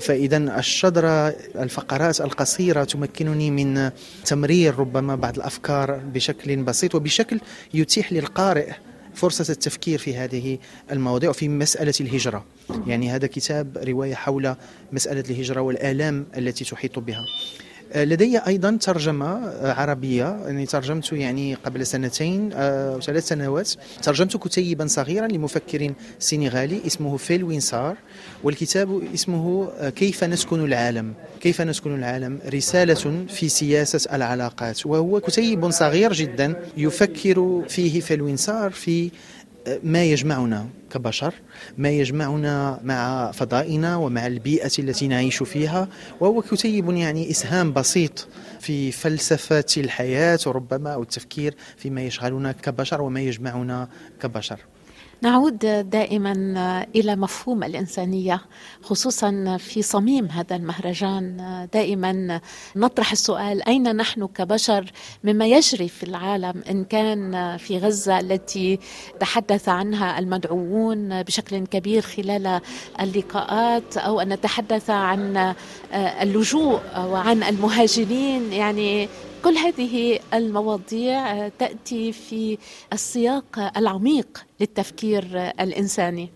فإذا 0.00 0.58
الشجرة 0.58 1.28
الفقرات 1.56 2.20
القصيرة 2.20 2.84
تمكنني 2.84 3.50
من 3.50 3.90
تمرير 4.24 4.78
ربما 4.78 5.14
بعض 5.14 5.36
الأفكار 5.36 5.96
بشكل 5.96 6.56
بسيط 6.56 6.94
وبشكل 6.94 7.40
يتيح 7.74 8.12
للقارئ 8.12 8.72
فرصة 9.14 9.52
التفكير 9.52 9.98
في 9.98 10.16
هذه 10.16 10.58
المواضيع 10.90 11.30
وفي 11.30 11.48
مسألة 11.48 11.94
الهجرة. 12.00 12.44
يعني 12.86 13.10
هذا 13.10 13.26
كتاب 13.26 13.78
رواية 13.78 14.14
حول 14.14 14.54
مسألة 14.92 15.24
الهجرة 15.30 15.60
والآلام 15.60 16.26
التي 16.36 16.64
تحيط 16.64 16.98
بها. 16.98 17.24
لدي 17.96 18.38
أيضا 18.38 18.78
ترجمة 18.80 19.52
عربية. 19.72 20.24
يعني 20.24 20.66
ترجمت 20.66 21.12
يعني 21.12 21.54
قبل 21.54 21.86
سنتين 21.86 22.52
أو 22.52 22.58
آه، 22.96 23.00
ثلاث 23.00 23.28
سنوات. 23.28 23.70
ترجمت 24.02 24.36
كتيبا 24.36 24.86
صغيرا 24.86 25.26
لمفكر 25.26 25.92
سنغالي 26.18 26.80
اسمه 26.86 27.16
فيل 27.16 27.44
وينسار 27.44 27.96
والكتاب 28.42 29.02
اسمه 29.14 29.68
آه، 29.78 29.90
كيف 29.90 30.24
نسكن 30.24 30.64
العالم. 30.64 31.14
كيف 31.40 31.60
نسكن 31.60 31.94
العالم؟ 31.94 32.38
رسالة 32.54 33.24
في 33.28 33.48
سياسة 33.48 34.14
العلاقات. 34.16 34.86
وهو 34.86 35.20
كتيب 35.20 35.70
صغير 35.70 36.12
جدا 36.12 36.56
يفكر 36.76 37.64
فيه 37.68 38.00
فيل 38.00 38.22
وينسار 38.22 38.70
في 38.70 39.10
ما 39.82 40.04
يجمعنا 40.04 40.68
كبشر 40.90 41.34
ما 41.78 41.90
يجمعنا 41.90 42.80
مع 42.84 43.30
فضائنا 43.32 43.96
ومع 43.96 44.26
البيئة 44.26 44.70
التي 44.78 45.08
نعيش 45.08 45.42
فيها 45.42 45.88
وهو 46.20 46.42
كتيب 46.42 46.90
يعني 46.90 47.30
إسهام 47.30 47.72
بسيط 47.72 48.28
في 48.60 48.92
فلسفة 48.92 49.64
الحياة 49.76 50.38
وربما 50.46 50.94
أو 50.94 51.02
التفكير 51.02 51.54
فيما 51.76 52.02
يشغلنا 52.02 52.52
كبشر 52.52 53.02
وما 53.02 53.20
يجمعنا 53.20 53.88
كبشر. 54.22 54.60
نعود 55.22 55.58
دائما 55.90 56.32
إلى 56.96 57.16
مفهوم 57.16 57.64
الإنسانية 57.64 58.40
خصوصا 58.82 59.56
في 59.56 59.82
صميم 59.82 60.26
هذا 60.26 60.56
المهرجان. 60.56 61.68
دائما 61.72 62.40
نطرح 62.76 63.12
السؤال 63.12 63.68
أين 63.68 63.96
نحن 63.96 64.26
كبشر 64.26 64.92
مما 65.24 65.46
يجري 65.46 65.88
في 65.88 66.02
العالم؟ 66.02 66.62
إن 66.70 66.84
كان 66.84 67.56
في 67.56 67.78
غزة 67.78 68.20
التي 68.20 68.78
تحدث 69.20 69.68
عنها 69.68 70.18
المدعوون 70.18 71.22
بشكل 71.22 71.66
كبير 71.66 72.02
خلال 72.02 72.60
اللقاءات 73.00 73.96
أو 73.96 74.20
أن 74.20 74.28
نتحدث 74.28 74.90
عن 74.90 75.54
اللجوء 75.94 76.80
وعن 76.96 77.42
المهاجرين 77.42 78.52
يعني 78.52 79.08
كل 79.44 79.54
هذه 79.56 80.18
المواضيع 80.34 81.48
تأتي 81.48 82.12
في 82.12 82.58
السياق 82.92 83.72
العميق 83.76 84.44
للتفكير 84.60 85.24
الإنساني. 85.60 86.30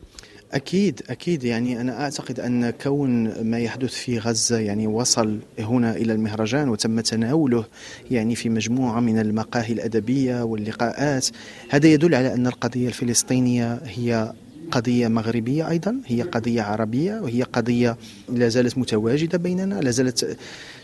أكيد 0.52 1.02
أكيد. 1.10 1.44
يعني 1.44 1.80
أنا 1.80 2.02
أعتقد 2.02 2.40
أن 2.40 2.70
كون 2.70 3.42
ما 3.42 3.58
يحدث 3.58 3.94
في 3.94 4.18
غزة 4.18 4.58
يعني 4.58 4.86
وصل 4.86 5.38
هنا 5.58 5.96
إلى 5.96 6.12
المهرجان 6.12 6.68
وتم 6.68 7.00
تناوله 7.00 7.64
يعني 8.10 8.34
في 8.34 8.48
مجموعة 8.48 9.00
من 9.00 9.18
المقاهي 9.18 9.72
الأدبية 9.72 10.42
واللقاءات 10.42 11.28
هذا 11.70 11.88
يدل 11.88 12.14
على 12.14 12.34
أن 12.34 12.46
القضية 12.46 12.88
الفلسطينية 12.88 13.80
هي 13.84 14.32
قضية 14.70 15.08
مغربية 15.08 15.68
أيضا 15.70 16.00
هي 16.06 16.22
قضية 16.22 16.62
عربية 16.62 17.20
وهي 17.20 17.42
قضية 17.42 17.96
لا 18.28 18.48
زالت 18.48 18.78
متواجدة 18.78 19.38
بيننا 19.38 19.74
لا 19.74 19.90
زالت 19.90 20.38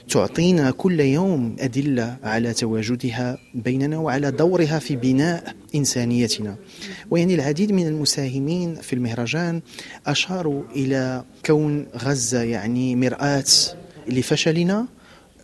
تعطينا 0.08 0.70
كل 0.70 1.00
يوم 1.00 1.56
أدلة 1.58 2.16
على 2.22 2.52
تواجدها 2.54 3.38
بيننا 3.54 3.98
وعلى 3.98 4.30
دورها 4.30 4.78
في 4.78 4.96
بناء 4.96 5.54
إنسانيتنا. 5.74 6.56
ويعني 7.10 7.34
العديد 7.34 7.72
من 7.72 7.86
المساهمين 7.86 8.74
في 8.74 8.92
المهرجان 8.92 9.60
أشاروا 10.06 10.62
إلى 10.76 11.24
كون 11.46 11.86
غزة 11.96 12.42
يعني 12.42 12.96
مرآة 12.96 13.44
لفشلنا 14.08 14.86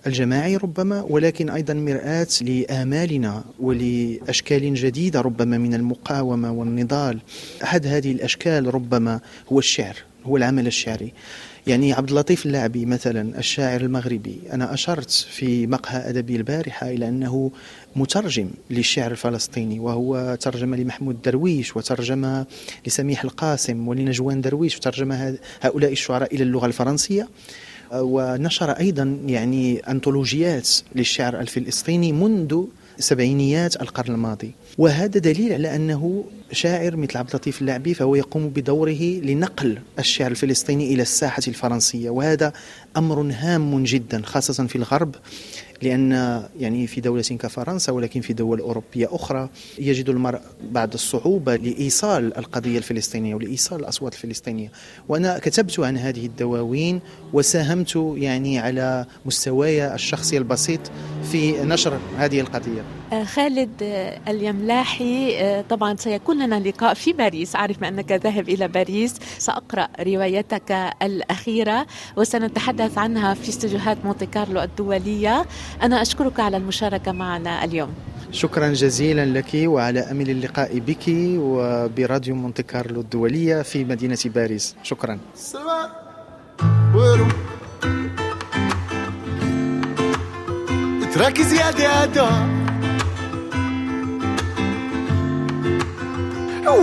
الجماعي 0.07 0.57
ربما 0.57 1.03
ولكن 1.03 1.51
أيضا 1.51 1.75
مرآة 1.75 2.27
لآمالنا 2.41 3.45
ولأشكال 3.61 4.75
جديدة 4.75 5.21
ربما 5.21 5.59
من 5.59 5.75
المقاومة 5.75 6.53
والنضال. 6.53 7.21
أحد 7.63 7.87
هذه 7.87 8.13
الأشكال 8.13 8.75
ربما 8.75 9.21
هو 9.53 9.59
الشعر 9.59 9.97
هو 10.25 10.37
العمل 10.37 10.67
الشعري. 10.67 11.13
يعني 11.67 11.93
عبد 11.93 12.09
اللطيف 12.09 12.47
اللاعبي 12.47 12.87
مثلا 12.87 13.39
الشاعر 13.39 13.81
المغربي 13.81 14.41
أنا 14.53 14.75
أشرت 14.75 15.11
في 15.11 15.67
مقهى 15.67 16.09
أدبي 16.09 16.37
البارحة 16.37 16.91
إلى 16.91 17.09
أنه 17.09 17.51
مترجم 17.97 18.51
للشعر 18.71 19.11
الفلسطيني 19.11 19.81
وهو 19.81 20.35
ترجم 20.41 20.75
لمحمود 20.75 21.23
درويش 21.23 21.77
وترجم 21.77 22.45
لسميح 22.87 23.25
القاسم 23.25 23.89
ولنجوان 23.89 24.41
درويش 24.41 24.77
وترجم 24.77 25.37
هؤلاء 25.61 25.93
الشعراء 25.93 26.35
إلى 26.35 26.43
اللغة 26.43 26.67
الفرنسية. 26.67 27.29
ونشر 27.93 28.71
أيضا 28.71 29.19
يعني 29.27 29.79
أنطولوجيات 29.79 30.69
للشعر 30.95 31.41
الفلسطيني 31.41 32.13
منذ 32.13 32.65
سبعينيات 32.99 33.83
القرن 33.83 34.15
الماضي. 34.15 34.55
وهذا 34.79 35.19
دليل 35.21 35.53
على 35.53 35.77
أنه 35.77 36.25
شاعر 36.53 36.97
مثل 36.97 37.19
عبد 37.19 37.31
اللطيف 37.31 37.61
اللعبي 37.61 37.95
فهو 37.95 38.15
يقوم 38.15 38.49
بدوره 38.49 39.03
لنقل 39.23 39.79
الشعر 39.99 40.31
الفلسطيني 40.31 40.95
إلى 40.95 41.03
الساحة 41.03 41.43
الفرنسية. 41.49 42.11
وهذا 42.11 42.53
أمر 42.97 43.33
هام 43.33 43.85
جدا 43.85 44.23
خاصة 44.25 44.67
في 44.67 44.77
الغرب. 44.77 45.15
لأن 45.83 46.43
يعني 46.59 46.87
في 46.87 47.01
دولة 47.01 47.23
كفرنسا 47.23 47.93
ولكن 47.93 48.21
في 48.21 48.33
دول 48.33 48.61
أوروبية 48.61 49.09
أخرى 49.11 49.49
يجد 49.79 50.09
المرء 50.09 50.41
بعض 50.71 50.93
الصعوبة 50.95 51.57
لإيصال 51.57 52.37
القضية 52.39 52.79
الفلسطينية 52.79 53.35
ولإيصال 53.35 53.81
الأصوات 53.81 54.15
الفلسطينية. 54.15 54.71
وأنا 55.09 55.39
كتبت 55.39 55.81
عن 55.81 55.97
هذه 55.97 56.27
الدواوين 56.27 57.01
وساهمت 57.33 58.15
يعني 58.17 58.59
على 58.59 59.07
مستواي 59.27 59.95
الشخصي 59.95 60.39
البسيط 60.39 60.81
في 61.33 61.53
نشر 61.53 61.99
هذه 62.19 62.41
القضية. 62.41 62.83
آه، 63.13 63.25
خالد 63.25 63.83
آه، 63.83 64.21
اليملاحي 64.29 65.39
آه، 65.39 65.65
طبعا 65.71 65.97
سيكون 65.97 66.43
لنا 66.43 66.69
لقاء 66.69 66.95
في 66.95 67.13
باريس. 67.13 67.57
أعرف 67.57 67.85
أنك 67.85 68.13
ذاهب 68.13 68.49
إلى 68.49 68.69
باريس. 68.69 69.15
سأقرأ 69.39 69.89
روايتك 70.01 70.93
الأخيرة 71.03 71.87
وسنتحدث 72.17 72.99
عنها 72.99 73.35
في 73.35 73.49
استديوهات 73.49 73.97
مونتي 74.05 74.27
كارلو 74.27 74.63
الدولية. 74.63 75.47
أنا 75.83 76.03
أشكرك 76.03 76.41
على 76.41 76.57
المشاركة 76.57 77.13
معنا 77.13 77.65
اليوم. 77.65 77.95
شكرا 78.33 78.69
جزيلا 78.69 79.25
لك 79.25 79.51
وعلى 79.55 80.01
أمل 80.01 80.31
اللقاء 80.31 80.79
بك 80.79 81.05
وبراديو 81.39 82.35
مونتي 82.35 82.63
كارلو 82.63 83.01
الدولية 83.01 83.63
في 83.63 83.85
مدينة 83.85 84.19
باريس. 84.25 84.77
شكرا. 84.83 85.19
تراك 91.15 91.41
زيادة 91.41 92.29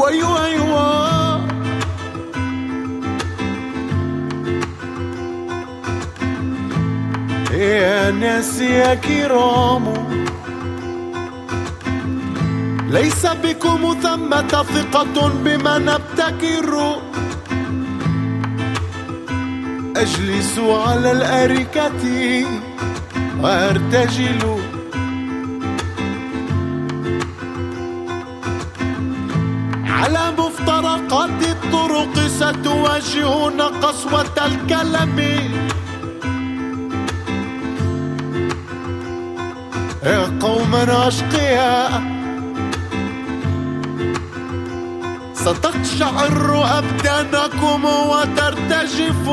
أيوه 0.09 0.45
أيوه. 0.45 1.20
يا 7.61 8.11
ناس 8.11 8.61
يا 8.61 8.95
كرام 8.95 9.83
ليس 12.89 13.25
بكم 13.25 13.97
ثمة 14.03 14.63
ثقة 14.63 15.27
بما 15.43 15.77
نبتكر 15.77 17.01
أجلس 19.95 20.59
على 20.59 21.11
الأريكة 21.11 22.03
وأرتجل. 23.39 24.41
على 29.85 30.33
مفترقات 30.37 31.41
الطرق 31.43 32.15
ستواجهون 32.27 33.61
قسوة 33.61 34.45
الكلام. 34.45 35.19
قوما 40.41 41.07
أشقياء. 41.07 42.01
ستقشعر 45.33 46.65
أبدانكم 46.77 47.85
وترتجف. 47.85 49.29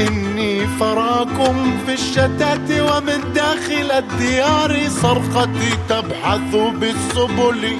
إني 0.00 0.66
فراكم 0.80 1.78
في 1.86 1.92
الشتات 1.92 2.70
ومن 2.70 3.32
داخل 3.34 3.90
الديار 3.90 4.88
صرختي 5.02 5.70
تبحث 5.88 6.56
بالسبل. 6.80 7.76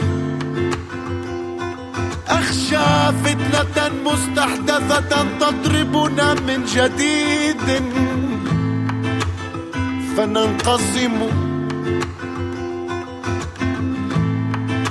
أخشى 2.29 3.13
فتنة 3.25 3.91
مستحدثة 4.05 5.25
تضربنا 5.41 6.35
من 6.35 6.65
جديد. 6.65 7.83
فننقسم. 10.17 11.17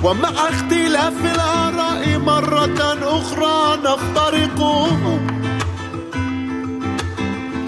ومع 0.04 0.28
اختلاف 0.28 1.34
الآراء 1.34 2.18
مرة 2.18 2.80
أخرى 3.02 3.76
نفترق. 3.84 4.58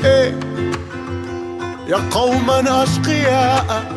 إيه 0.04 0.40
يا 1.88 1.96
قوما 2.10 2.82
أشقياء. 2.82 3.96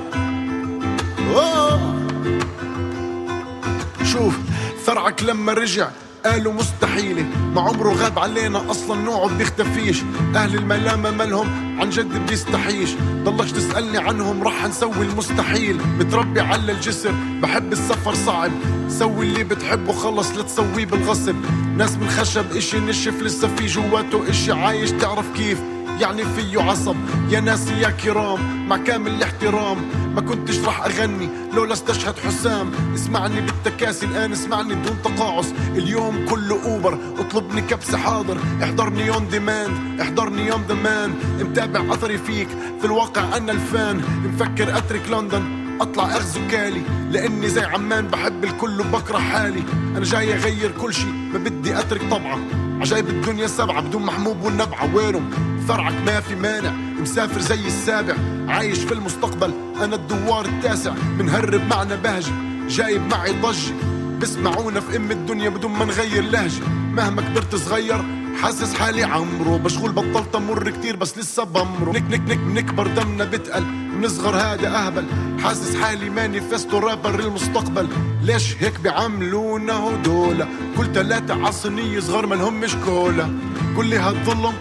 شوف 4.03 4.37
ثرعك 4.85 5.23
لما 5.23 5.53
رجع 5.53 5.87
قالوا 6.25 6.53
مستحيلة. 6.53 7.25
ما 7.55 7.61
عمره 7.61 7.93
غاب 7.93 8.19
علينا 8.19 8.71
أصلا 8.71 9.01
نوعه 9.01 9.37
بيختفيش 9.37 10.01
أهل 10.35 10.55
الملامة 10.55 11.11
مالهم 11.11 11.79
عن 11.81 11.89
جد 11.89 12.27
بيستحيش. 12.27 12.89
ضلك 13.23 13.51
تسألني 13.51 13.97
عنهم 13.97 14.43
رح 14.43 14.65
نسوي 14.65 15.05
المستحيل. 15.05 15.81
متربي 15.99 16.39
على 16.39 16.71
الجسر 16.71 17.13
بحب 17.41 17.71
السفر 17.71 18.13
صعب. 18.13 18.51
سوي 18.87 19.25
اللي 19.25 19.43
بتحبه 19.43 19.93
خلص 19.93 20.31
لا 20.37 20.43
تسويه 20.43 20.85
بالغصب. 20.85 21.35
ناس 21.77 21.95
من 21.95 22.09
خشب 22.09 22.55
إشي 22.55 22.79
نشف 22.79 23.21
لسه 23.21 23.47
في 23.55 23.65
جواته 23.65 24.29
إشي 24.29 24.51
عايش. 24.51 24.91
تعرف 24.91 25.25
كيف؟ 25.35 25.59
يعني 25.99 26.23
فيه 26.25 26.61
عصب. 26.61 26.95
يا 27.29 27.39
ناس 27.39 27.71
يا 27.71 27.89
كرام 27.89 28.67
مع 28.67 28.77
كامل 28.77 29.11
الاحترام. 29.11 29.77
ما 30.15 30.21
كنتش 30.21 30.59
راح 30.59 30.85
أغني 30.85 31.29
لولا 31.53 31.73
استشهد 31.73 32.19
حسام. 32.19 32.71
اسمعني 32.95 33.41
بالتكاسي 33.41 34.05
الآن 34.05 34.31
اسمعني 34.31 34.75
بدون 34.75 35.01
تقاعس. 35.03 35.53
اليوم 35.75 36.25
كله 36.25 36.65
أوبر 36.65 36.97
اطلبني 37.19 37.61
كبسه 37.61 37.97
حاضر. 37.97 38.37
احضرني 38.63 39.05
يوم 39.05 39.25
ديماند 39.25 40.01
احضرني 40.01 40.47
يوم 40.47 40.63
دمان 40.69 41.13
متابع 41.39 41.93
أثري 41.93 42.17
فيك 42.17 42.47
في 42.79 42.85
الواقع 42.85 43.37
أنا 43.37 43.51
الفان. 43.51 44.01
مفكر 44.25 44.77
أترك 44.77 45.09
لندن 45.09 45.59
أطلع 45.81 46.15
أغزو 46.15 46.39
كالي. 46.51 46.81
لأني 47.11 47.49
زي 47.49 47.61
عمان 47.61 48.07
بحب 48.07 48.43
الكل 48.43 48.81
وبكره 48.81 49.17
حالي. 49.17 49.63
أنا 49.95 50.03
جاي 50.05 50.33
أغير 50.33 50.71
كل 50.81 50.93
شي 50.93 51.07
ما 51.33 51.37
بدي 51.37 51.79
أترك 51.79 52.01
طبعه. 52.11 52.39
عجايب 52.81 53.09
الدنيا 53.09 53.47
سبعة 53.47 53.81
بدون 53.81 54.03
محموب 54.05 54.41
والنبعة 54.43 54.95
وينهم؟ 54.95 55.29
ثرعك 55.67 55.93
ما 56.05 56.19
في 56.19 56.35
مانع. 56.35 56.71
مسافر 56.71 57.39
زي 57.39 57.67
السابع. 57.67 58.15
عايش 58.47 58.79
في 58.79 58.93
المستقبل. 58.93 59.53
أنا 59.83 59.95
الدوار 59.95 60.45
التاسع. 60.45 60.93
منهرب 61.19 61.61
معنا 61.69 61.95
بهجة 61.95 62.33
جايب 62.67 63.01
معي 63.01 63.31
ضجة 63.31 63.73
بسمعونا 64.21 64.79
في 64.79 64.97
أم 64.97 65.11
الدنيا 65.11 65.49
بدون 65.49 65.71
ما 65.71 65.85
نغير 65.85 66.23
لهجة 66.23 66.67
مهما 66.69 67.21
كبرت 67.21 67.55
صغير 67.55 68.01
حاسس 68.41 68.73
حالي 68.73 69.03
عمرو 69.03 69.57
مشغول 69.57 69.91
بطلت 69.91 70.35
أمر 70.35 70.69
كتير 70.69 70.95
بس 70.95 71.17
لسه 71.17 71.43
بمرو. 71.43 71.91
نك 71.91 72.03
نك 72.11 72.21
نك 72.29 72.39
نكبر 72.39 72.87
دمنا 72.87 73.23
بتقل 73.23 73.63
نصغر 74.01 74.35
هذا 74.35 74.67
أهبل. 74.67 75.05
حاسس 75.43 75.75
حالي 75.75 76.09
مانيفستو 76.09 76.77
رابر 76.77 77.19
المستقبل. 77.19 77.87
ليش 78.23 78.55
هيك 78.59 78.79
بيعملونا 78.79 79.73
هدولا 79.73 80.47
كل 80.77 80.91
تلاتة 80.91 81.47
عصنية 81.47 81.99
صغار 81.99 82.25
مالهمش 82.25 82.75
كولا 82.75 83.29
كل 83.77 83.93
هالظلم 83.93 84.53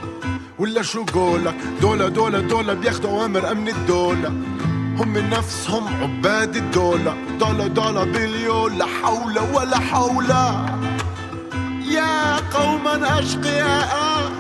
ولا 0.59 0.83
شو 0.83 1.05
قولك؟ 1.05 1.55
دولا 1.81 2.09
دولا 2.09 2.41
دولا 2.41 2.75
بياخدوا 2.75 3.11
أوامر 3.11 3.53
أمن 3.53 3.69
الدولة. 3.69 4.29
هم 4.99 5.19
نفسهم 5.19 6.03
عباد 6.03 6.57
الدولة. 6.57 7.17
دولا 7.41 7.67
دولا 7.67 8.05
بليون 8.05 8.79
لا 8.79 8.87
حول 8.87 9.39
ولا 9.55 9.79
حول 9.79 10.33
يا 11.93 12.37
قوما 12.37 13.19
أشقياء 13.19 14.33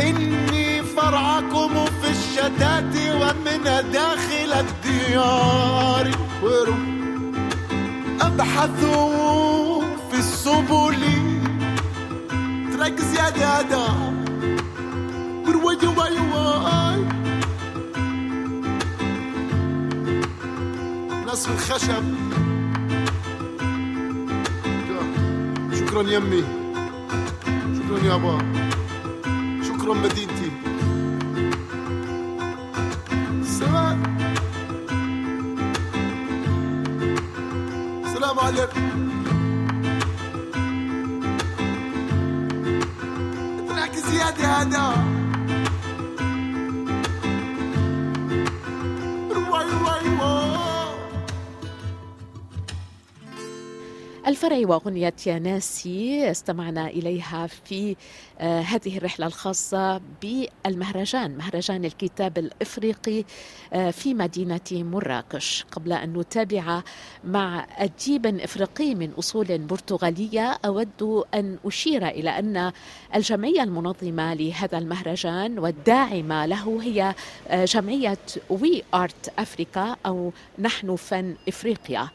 إني 0.00 0.82
فرعكم 0.82 1.84
في 1.84 2.10
الشتات 2.10 2.94
ومن 3.20 3.64
داخل 3.92 4.52
الديار. 4.52 6.10
أبحث 8.20 8.84
في 10.10 10.18
السبل 10.18 11.02
تراك 12.72 13.00
زيادة 13.00 13.86
برواي 15.46 15.76
واي 15.76 16.18
واي 16.32 17.00
ناس 21.26 21.48
من 21.48 21.54
الخشب. 21.54 22.31
شكرا 25.92 26.10
يمي. 26.10 26.44
شكرا 27.76 27.98
يابا 28.04 28.38
شكرا 29.62 29.94
مدينتي. 29.94 30.50
سلام 33.44 34.02
سلام 38.14 38.38
عليكم 38.40 39.02
الفرعي 54.32 54.64
وأغنية 54.64 55.14
يا 55.26 55.38
ناسي 55.38 56.30
استمعنا 56.30 56.86
إليها 56.86 57.46
في 57.46 57.96
آه، 58.38 58.60
هذه 58.60 58.98
الرحلة 58.98 59.26
الخاصة 59.26 60.00
بالمهرجان 60.22 61.36
مهرجان 61.36 61.84
الكتاب 61.84 62.38
الإفريقي 62.38 63.24
آه، 63.72 63.90
في 63.90 64.14
مدينة 64.14 64.60
مراكش. 64.72 65.64
قبل 65.72 65.92
أن 65.92 66.12
نتابع 66.18 66.82
مع 67.24 67.66
أديب 67.78 68.26
إفريقي 68.26 68.94
من 68.94 69.10
أصول 69.18 69.58
برتغالية 69.58 70.58
أود 70.64 71.24
أن 71.34 71.58
أشير 71.64 72.08
إلى 72.08 72.30
أن 72.38 72.72
الجمعية 73.14 73.62
المنظمة 73.62 74.34
لهذا 74.34 74.78
المهرجان 74.78 75.58
والداعمة 75.58 76.46
له 76.46 76.82
هي 76.82 77.14
آه، 77.48 77.64
جمعية 77.64 78.18
وي 78.50 78.82
آرت 78.94 79.32
أفريكا 79.38 79.96
أو 80.06 80.32
نحن 80.58 80.96
فن 80.96 81.34
إفريقيا. 81.48 82.08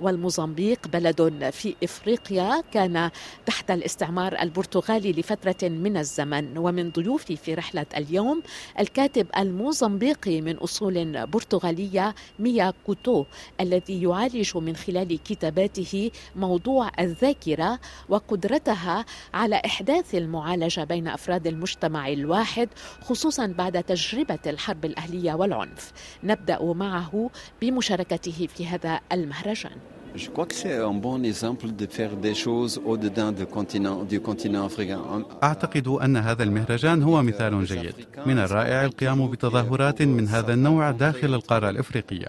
والموزمبيق 0.00 0.88
بلد 0.88 1.50
في 1.52 1.74
إفريقيا 1.84 2.62
كان 2.72 3.10
تحت 3.46 3.70
الاستعمار 3.70 4.40
البرتغالي 4.40 5.12
لفترة 5.12 5.68
من 5.68 5.96
الزمن. 5.96 6.58
ومن 6.58 6.90
ضيوفي 6.90 7.36
في 7.36 7.54
رحلة 7.54 7.86
اليوم 7.96 8.42
الكاتب 8.78 9.26
الموزمبيقي 9.38 10.40
من 10.40 10.56
أصول 10.56 11.26
برتغالية 11.26 12.14
ميا 12.38 12.72
كوتو 12.86 13.24
الذي 13.60 14.02
يعالج 14.02 14.56
من 14.56 14.76
خلال 14.76 15.18
كتاباته 15.22 16.10
موضوع 16.36 16.90
الذاكرة 17.00 17.78
وقدرتها 18.08 19.04
على 19.34 19.62
إحداث 19.66 20.14
المعالجة 20.14 20.84
بين 20.84 21.08
أفراد 21.08 21.46
المجتمع 21.46 22.08
الواحد 22.08 22.68
خصوصا 23.02 23.46
بعد 23.46 23.82
تجربة 23.82 24.38
الحرب 24.46 24.84
الأهلية 24.84 25.34
والعنف. 25.34 25.92
نبدأ 26.24 26.62
معه 26.62 27.30
بمشاركته 27.60 28.48
في 28.56 28.66
هذا 28.66 29.00
المهرجان. 29.12 29.89
Je 30.14 30.28
crois 30.28 30.46
que 30.46 30.54
c'est 30.54 30.76
un 30.76 30.94
bon 30.94 31.22
exemple 31.24 31.66
de 31.80 31.86
faire 31.86 32.14
des 32.16 32.34
choses 32.34 32.80
au-dedans 32.84 33.30
du 33.32 33.46
continent, 33.46 34.04
du 34.04 34.20
continent 34.20 34.64
africain. 34.64 35.24
أعتقد 35.42 35.88
أن 35.88 36.16
هذا 36.16 36.42
المهرجان 36.42 37.02
هو 37.02 37.22
مثال 37.22 37.64
جيد. 37.64 37.94
من 38.26 38.38
الرائع 38.38 38.84
القيام 38.84 39.30
بتظاهرات 39.30 40.02
من 40.02 40.28
هذا 40.28 40.54
النوع 40.54 40.90
داخل 40.90 41.34
القارة 41.34 41.70
الإفريقية. 41.70 42.26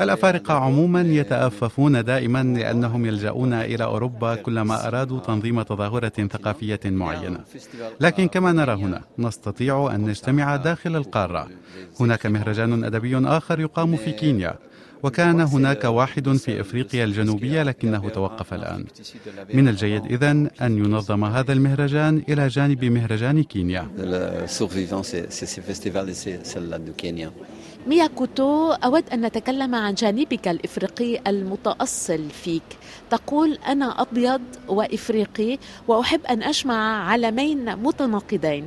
الأفارقة 0.00 0.54
عموما 0.54 1.00
يتأففون 1.00 2.04
دائما 2.04 2.42
لأنهم 2.42 3.06
يلجؤون 3.06 3.52
إلى 3.52 3.84
أوروبا 3.84 4.34
كلما 4.34 4.88
أرادوا 4.88 5.20
تنظيم 5.20 5.62
تظاهرة 5.62 6.28
ثقافية 6.32 6.80
معينة. 6.84 7.40
لكن 8.00 8.28
كما 8.28 8.52
نرى 8.52 8.72
هنا 8.72 9.02
نستطيع 9.18 9.94
أن 9.94 10.00
نجتمع 10.00 10.56
داخل 10.56 10.96
القارة. 10.96 11.48
هناك 12.00 12.26
مهرجان 12.26 12.84
أدبي 12.84 13.18
آخر 13.18 13.60
يقام 13.60 13.96
في 13.96 14.12
كينيا. 14.12 14.54
وكان 15.02 15.40
هناك 15.40 15.84
واحد 15.84 16.28
في 16.28 16.60
إفريقيا 16.60 17.04
الجنوبية 17.04 17.62
لكنه 17.62 18.08
توقف 18.08 18.54
الآن. 18.54 18.84
من 19.54 19.68
الجيد 19.68 20.04
اذا 20.04 20.30
أن 20.30 20.78
ينظم 20.78 21.24
هذا 21.24 21.52
المهرجان 21.52 22.22
إلى 22.28 22.48
جانب 22.48 22.84
مهرجان 22.84 23.42
كينيا. 23.42 23.88
ميا 27.86 28.06
كوتو 28.06 28.72
أود 28.72 29.04
أن 29.12 29.26
نتكلم 29.26 29.74
عن 29.74 29.94
جانبك 29.94 30.48
الإفريقي 30.48 31.20
المتأصل 31.26 32.30
فيك 32.30 32.62
تقول 33.10 33.58
أنا 33.66 34.02
أبيض 34.02 34.40
وإفريقي 34.68 35.58
وأحب 35.88 36.20
أن 36.30 36.42
أجمع 36.42 37.08
علمين 37.10 37.76
متناقضين 37.76 38.66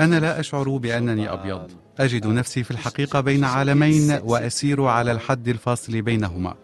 أنا 0.00 0.20
لا 0.20 0.40
أشعر 0.40 0.76
بأنني 0.76 1.32
أبيض 1.32 1.81
أجد 2.00 2.26
نفسي 2.26 2.64
في 2.64 2.70
الحقيقة 2.70 3.20
بين 3.20 3.44
عالمين 3.44 4.18
وأسير 4.24 4.84
على 4.84 5.12
الحد 5.12 5.48
الفاصل 5.48 6.02
بينهما. 6.02 6.54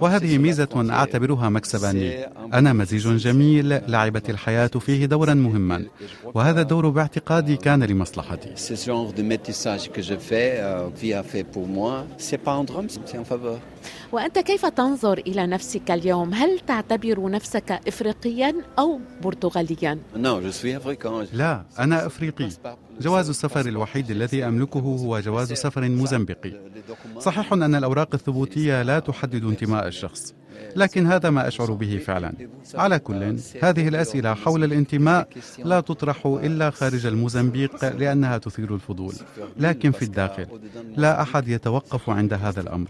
وهذه 0.00 0.38
ميزة 0.38 0.86
أعتبرها 0.90 1.48
مكسبا. 1.48 1.86
لي 1.86 2.30
أنا 2.52 2.72
مزيج 2.72 3.08
جميل 3.08 3.90
لعبت 3.90 4.30
الحياة 4.30 4.66
فيه 4.66 5.06
دورا 5.06 5.34
مهما. 5.34 5.84
وهذا 6.34 6.60
الدور 6.60 6.88
باعتقادي 6.88 7.56
كان 7.56 7.82
لمصلحتي. 7.84 8.56
وأنت 14.12 14.38
كيف 14.38 14.66
تنظر 14.66 15.18
إلى 15.18 15.46
نفسك 15.46 15.90
اليوم؟ 15.90 16.34
هل 16.34 16.60
تعتبر 16.60 17.30
نفسك 17.30 17.80
إفريقيا 17.88 18.54
أو 18.78 19.00
برتغاليا؟ 19.22 19.98
لا 21.32 21.64
أنا 21.78 22.06
أفريقي. 22.06 22.48
جواز 23.00 23.28
السفر 23.28 23.60
الوحيد 23.60 24.10
الذي 24.10 24.44
أملكه 24.44 24.80
هو 24.80 25.20
جواز 25.20 25.52
سفر 25.52 25.88
موزمبيقي 25.88 26.52
صحيح 27.18 27.52
أن 27.52 27.74
الأوراق 27.74 28.08
الثبوتية 28.14 28.82
لا 28.82 28.98
تحدد 28.98 29.44
انتماء 29.44 29.86
الشخص 29.86 30.34
لكن 30.76 31.06
هذا 31.06 31.30
ما 31.30 31.48
أشعر 31.48 31.72
به 31.72 31.98
فعلا. 32.06 32.32
على 32.74 32.98
كل 32.98 33.38
هذه 33.62 33.88
الأسئلة 33.88 34.34
حول 34.34 34.64
الانتماء 34.64 35.28
لا 35.58 35.80
تطرح 35.80 36.26
إلا 36.26 36.70
خارج 36.70 37.06
الموزمبيق 37.06 37.84
لأنها 37.84 38.38
تثير 38.38 38.74
الفضول 38.74 39.14
لكن 39.56 39.90
في 39.90 40.02
الداخل 40.02 40.46
لا 40.96 41.22
أحد 41.22 41.48
يتوقف 41.48 42.10
عند 42.10 42.32
هذا 42.32 42.60
الأمر. 42.60 42.88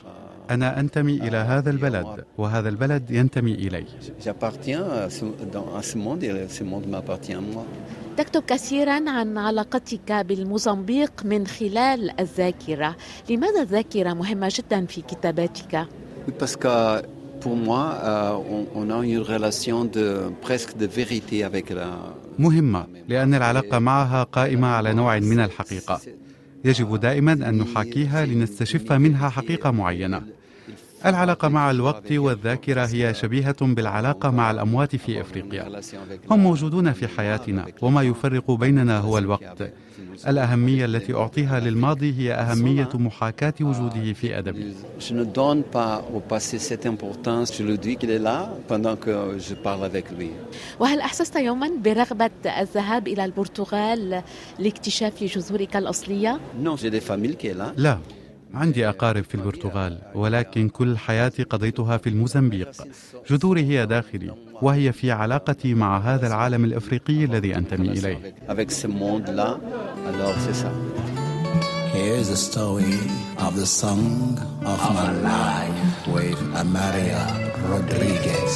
أنا 0.51 0.81
أنتمي 0.81 1.13
إلى 1.13 1.37
هذا 1.37 1.71
البلد 1.71 2.25
وهذا 2.39 2.69
البلد 2.69 3.11
ينتمي 3.11 3.55
إلي. 3.55 3.85
تكتب 8.17 8.43
كثيرا 8.43 9.11
عن 9.11 9.39
علاقتك 9.39 10.13
بالموزمبيق 10.13 11.13
من 11.25 11.47
خلال 11.47 12.21
الذاكرة. 12.21 12.97
لماذا 13.31 13.63
الذاكرة 13.63 14.13
مهمة 14.13 14.53
جدا 14.55 14.87
في 14.87 15.01
كتاباتك؟ 15.03 15.87
pour 17.41 17.57
moi, 17.57 17.85
euh, 18.03 18.75
on, 18.75 18.91
a 18.91 19.05
une 19.05 19.21
relation 19.21 19.85
de 19.85 20.07
presque 20.43 20.77
de 20.77 20.87
vérité 20.87 21.45
avec 21.45 21.71
la 21.71 21.91
مهمة 22.39 22.87
لأن 23.09 23.35
العلاقة 23.35 23.79
معها 23.79 24.23
قائمة 24.23 24.69
على 24.69 24.93
نوع 24.93 25.19
من 25.19 25.41
الحقيقة. 25.41 26.01
يجب 26.69 27.01
دائما 27.01 27.33
أن 27.33 27.59
نحاكيها 27.59 28.27
لنستشف 28.27 28.93
منها 28.93 29.29
حقيقة 29.29 29.71
معينة. 29.71 30.23
العلاقة 31.07 31.49
مع 31.49 31.71
الوقت 31.71 32.13
والذاكرة 32.13 32.87
هي 32.87 33.15
شبيهة 33.15 33.57
بالعلاقة 33.61 34.31
مع 34.31 34.51
الأموات 34.51 34.97
في 34.97 35.21
إفريقيا. 35.21 35.63
هم 36.31 36.39
موجودون 36.41 36.93
في 36.93 37.09
حياتنا 37.09 37.67
وما 37.83 38.03
يفرق 38.03 38.51
بيننا 38.51 38.99
هو 38.99 39.19
الوقت. 39.19 39.73
الأهمية 40.29 40.85
التي 40.85 41.15
أعطيها 41.15 41.61
للماضي 41.61 42.15
هي 42.19 42.33
أهمية 42.35 42.89
محاكاة 42.95 43.55
وجوده 43.61 44.13
في 44.13 44.39
أدبي 44.39 44.75
وهل 50.81 51.01
أحسست 51.01 51.37
يوما 51.37 51.71
برغبة 51.85 52.31
الذهاب 52.61 53.09
إلى 53.09 53.25
البرتغال 53.25 54.23
لاكتشاف 54.59 55.25
جذورك 55.25 55.77
الأصلية؟ 55.77 56.41
لا. 57.77 57.99
عندي 58.55 58.89
أقارب 58.89 59.25
في 59.25 59.35
البرتغال 59.35 59.99
ولكن 60.15 60.69
كل 60.69 60.99
حياتي 60.99 61.43
قضيتها 61.43 61.97
في 61.97 62.09
الموزمبيق 62.09 62.71
جذوري 63.31 63.63
هي 63.65 63.87
داخلي 63.87 64.35
وهي 64.63 64.93
في 64.93 65.11
علاقتي 65.11 65.75
مع 65.75 65.99
هذا 65.99 66.27
العالم 66.27 66.65
الإفريقي 66.65 67.25
الذي 67.25 67.57
أنتمي 67.57 67.89
إليه 67.91 68.35
Here's 71.99 72.29
the 72.29 72.37
story 72.37 72.99
of 73.47 73.57
the 73.57 73.67
song 73.67 74.39
of 74.73 74.81
my 74.99 75.11
life 75.35 76.07
with 76.15 76.39
Amaria 76.63 77.25
Rodriguez. 77.71 78.55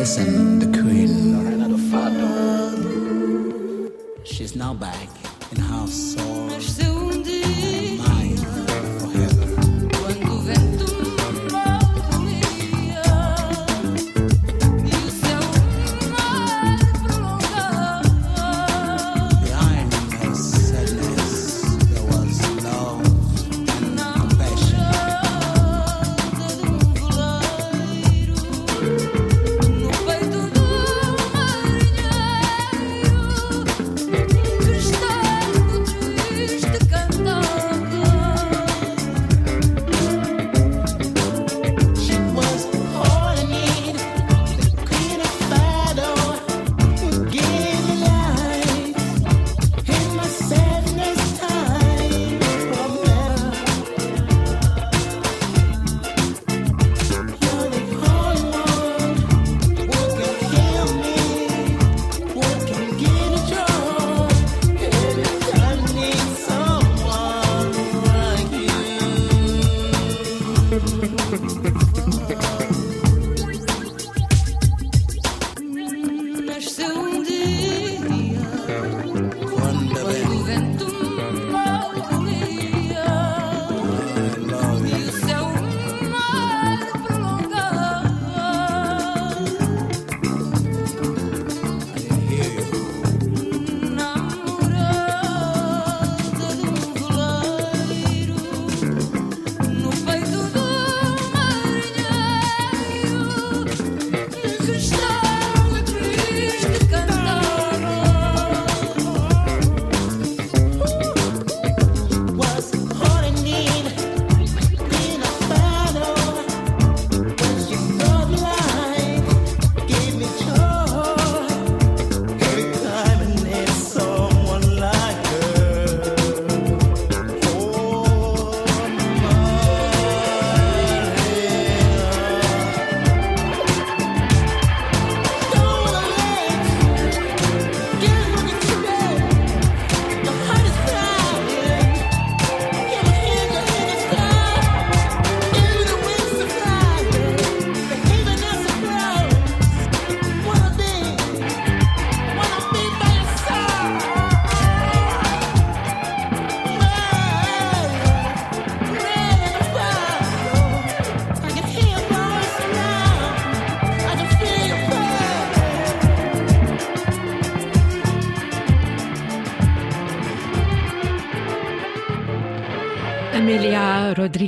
Listen, 0.00 0.58
the 0.62 0.70
queen. 0.78 1.14
She's 4.24 4.54
now 4.54 4.74
back 4.74 5.08
in 5.52 5.58
house 5.60 6.14
soul. 6.14 7.01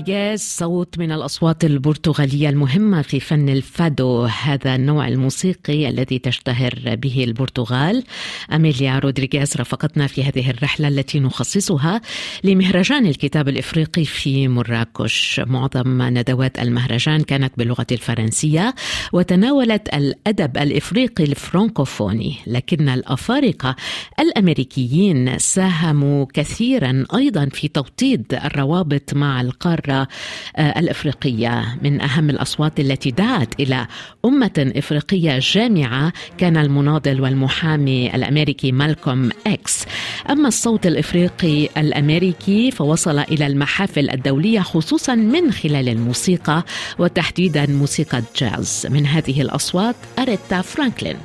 رودريغيز 0.09 0.41
صوت 0.41 0.99
من 0.99 1.13
الأصوات 1.13 1.65
البرتغالية 1.65 2.49
المهمة 2.49 3.03
في 3.03 3.21
فن 3.21 3.49
الفادو 3.49 4.25
هذا 4.25 4.75
النوع 4.75 5.09
الموسيقي 5.09 5.89
الذي 5.89 6.19
تشتهر 6.19 6.75
به 6.87 7.25
البرتغال. 7.25 8.05
أميليا 8.53 8.99
رودريغيز 8.99 9.57
رافقتنا 9.57 10.07
في 10.07 10.25
هذه 10.25 10.51
الرحلة 10.51 10.89
التي 10.89 11.21
نخصصها 11.21 12.01
لمهرجان 12.45 13.07
الكتاب 13.07 13.49
الإفريقي 13.49 14.05
في 14.05 14.49
مراكش. 14.49 15.41
معظم 15.47 16.03
ندوات 16.03 16.59
المهرجان 16.59 17.23
كانت 17.23 17.53
باللغة 17.59 17.87
الفرنسية 17.93 18.75
وتناولت 19.13 19.95
الأدب 19.95 20.59
الإفريقي 20.59 21.25
الفرنكوفوني 21.25 22.37
لكن 22.47 22.89
الأفارقة 22.89 23.77
الأمريكيين 24.21 25.39
ساهموا 25.39 26.27
كثيرا 26.35 27.05
أيضا 27.15 27.49
في 27.53 27.69
توطيد 27.69 28.41
الروابط 28.45 29.15
مع 29.15 29.41
القارة 29.41 29.94
آه، 29.95 30.79
الإفريقية. 30.81 31.79
من 31.83 32.01
أهم 32.01 32.31
الأصوات 32.31 32.81
التي 32.81 33.11
دعت 33.11 33.61
إلى 33.61 33.87
أمة 34.25 34.73
إفريقية 34.77 35.39
جامعة 35.39 36.13
كان 36.39 36.57
المناضل 36.57 37.21
والمحامي 37.21 38.15
الأمريكي 38.15 38.73
مالكوم 38.73 39.31
إكس. 39.47 39.85
أما 40.31 40.49
الصوت 40.49 40.87
الإفريقي 40.87 41.69
الأمريكي 41.77 42.71
فوصل 42.71 43.19
إلى 43.19 43.47
المحافل 43.47 44.11
الدولية 44.11 44.61
خصوصا 44.61 45.15
من 45.15 45.53
خلال 45.53 45.89
الموسيقى 45.89 46.65
وتحديدا 46.99 47.67
موسيقى 47.67 48.19
الجاز 48.19 48.87
من 48.91 49.07
هذه 49.07 49.43
الأصوات 49.43 49.97
أريتا 50.19 50.61
فرانكلين. 50.61 51.17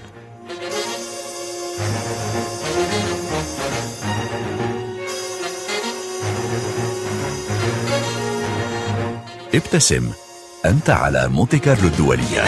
ابتسم. 9.56 10.12
أنت 10.66 10.90
على 10.90 11.28
مونتي 11.28 11.60
كارلو 11.60 11.88
الدولية. 11.88 12.44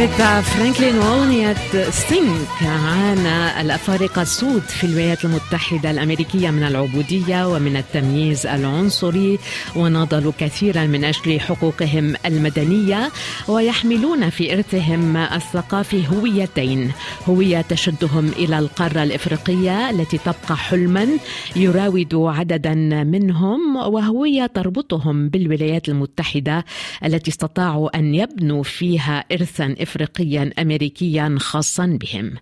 أريتا 0.00 0.40
فرانكلين 0.40 0.98
وأغنية 0.98 1.56
Think 1.90 2.62
عانى 2.62 3.60
الأفارقة 3.60 4.22
السود 4.22 4.62
في 4.62 4.84
الولايات 4.84 5.24
المتحدة 5.24 5.90
الأمريكية 5.90 6.50
من 6.50 6.62
العبودية 6.62 7.48
ومن 7.48 7.76
التمييز 7.76 8.46
العنصري 8.46 9.38
وناضلوا 9.76 10.32
كثيرا 10.38 10.86
من 10.86 11.04
أجل 11.04 11.40
حقوقهم 11.40 12.14
المدنية 12.26 13.10
ويحملون 13.48 14.30
في 14.30 14.54
إرثهم 14.54 15.16
الثقافي 15.16 16.08
هويتين. 16.08 16.92
هوية 17.28 17.60
تشدهم 17.60 18.28
إلى 18.28 18.58
القارة 18.58 19.02
الإفريقية 19.02 19.90
التي 19.90 20.18
تبقى 20.18 20.56
حلما 20.56 21.08
يراود 21.56 22.14
عددا 22.14 22.74
منهم 23.04 23.76
وهوية 23.76 24.46
تربطهم 24.46 25.28
بالولايات 25.28 25.88
المتحدة 25.88 26.64
التي 27.04 27.30
استطاعوا 27.30 27.98
أن 27.98 28.14
يبنوا 28.14 28.62
فيها 28.62 29.24
إرثا 29.32 29.64
إفريقيا 29.80 29.89
أمريكيا 30.58 31.36
خاصا 31.38 31.86
بهم. 31.86 32.32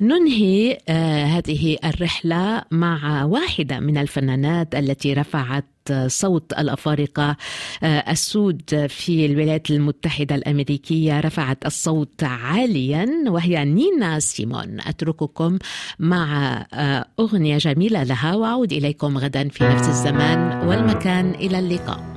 ننهي 0.00 0.78
آه 0.88 1.24
هذه 1.24 1.76
الرحلة 1.84 2.62
مع 2.70 3.24
واحدة 3.24 3.80
من 3.80 3.98
الفنانات 3.98 4.74
التي 4.74 5.12
رفعت 5.12 5.64
صوت 6.06 6.52
الأفارقة. 6.52 7.36
آه، 7.82 8.10
السود 8.10 8.86
في 8.88 9.26
الولايات 9.26 9.70
المتحدة 9.70 10.34
الأمريكية 10.34 11.20
رفعت 11.20 11.66
الصوت 11.66 12.24
عاليا 12.24 13.06
وهي 13.26 13.64
نينا 13.64 14.18
سيمون. 14.18 14.80
أترككم 14.80 15.58
مع 15.98 16.56
آه، 16.74 17.06
أغنية 17.20 17.58
جميلة 17.58 18.02
لها 18.02 18.34
وأعود 18.34 18.72
إليكم 18.72 19.18
غدا 19.18 19.48
في 19.48 19.64
نفس 19.64 19.88
الزمان 19.88 20.68
والمكان. 20.68 21.30
إلى 21.34 21.58
اللقاء. 21.58 22.11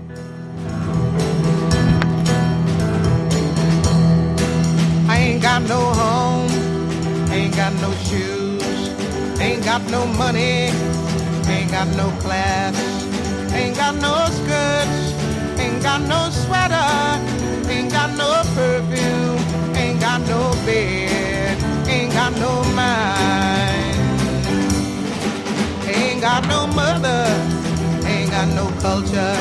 Got 5.59 5.69
no 5.69 5.79
home, 5.93 7.31
ain't 7.31 7.55
got 7.55 7.71
no 7.75 7.89
shoes, 8.03 8.89
ain't 9.39 9.63
got 9.63 9.81
no 9.89 10.05
money, 10.05 10.67
ain't 11.47 11.71
got 11.71 11.87
no 11.95 12.09
class, 12.19 12.75
ain't 13.53 13.73
got 13.77 13.95
no 13.95 14.13
skirts, 14.37 15.13
ain't 15.57 15.81
got 15.81 16.01
no 16.01 16.29
sweater, 16.29 16.91
ain't 17.71 17.89
got 17.89 18.11
no 18.17 18.43
perfume, 18.53 19.39
ain't 19.77 20.01
got 20.01 20.19
no 20.27 20.51
bed, 20.65 21.57
ain't 21.87 22.11
got 22.11 22.33
no 22.33 22.61
mind, 22.75 23.95
ain't 25.87 26.19
got 26.19 26.45
no 26.49 26.67
mother, 26.67 27.23
ain't 28.05 28.29
got 28.29 28.49
no 28.49 28.67
culture, 28.81 29.37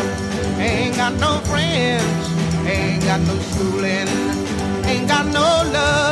ain't 0.60 0.94
got 0.94 1.14
no 1.14 1.40
friends, 1.50 2.24
ain't 2.68 3.02
got 3.02 3.20
no 3.22 3.36
schooling 3.50 4.44
Ain't 4.86 5.08
got 5.08 5.26
no 5.26 5.40
love, 5.72 6.03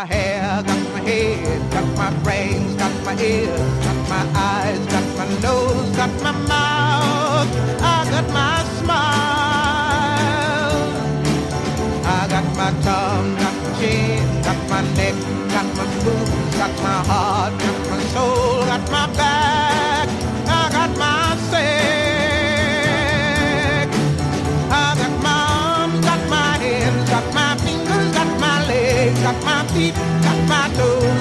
my 0.00 0.06
hair, 0.06 0.62
got 0.62 0.92
my 0.94 1.00
head, 1.00 1.72
got 1.72 1.86
my 1.94 2.10
brains, 2.24 2.74
got 2.76 3.04
my 3.04 3.14
ears, 3.22 3.70
got 3.84 3.98
my 4.08 4.24
eyes, 4.34 4.78
got 4.86 5.06
my 5.18 5.26
nose, 5.44 5.90
got 5.94 6.12
my 6.22 6.32
mouth, 6.52 7.50
I 7.82 8.08
got 8.14 8.26
my 8.32 8.64
smile. 8.78 9.60
I 12.16 12.20
got 12.34 12.46
my 12.60 12.70
tongue, 12.86 13.32
got 13.42 13.56
my 13.62 13.70
chin, 13.78 14.24
got 14.42 14.60
my 14.72 14.80
neck, 14.96 15.16
got 15.54 15.68
my 15.76 15.84
boobs, 16.02 16.56
got 16.56 16.72
my 16.86 16.98
heart, 17.10 17.52
got 17.60 17.78
my 17.90 18.00
soul, 18.14 18.64
got 18.70 18.84
my 18.90 19.06
back, 19.18 19.49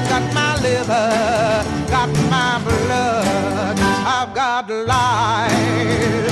got 0.09 0.33
my 0.33 0.55
liver, 0.61 1.09
got 1.89 2.09
my 2.29 2.61
blood. 2.63 3.79
I've 3.79 4.33
got 4.33 4.69
life. 4.69 6.28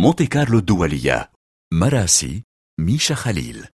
مونتي 0.00 0.26
كارلو 0.26 0.58
الدولية. 0.58 1.30
مراسي 1.72 2.44
ميشا 2.80 3.14
خليل. 3.14 3.66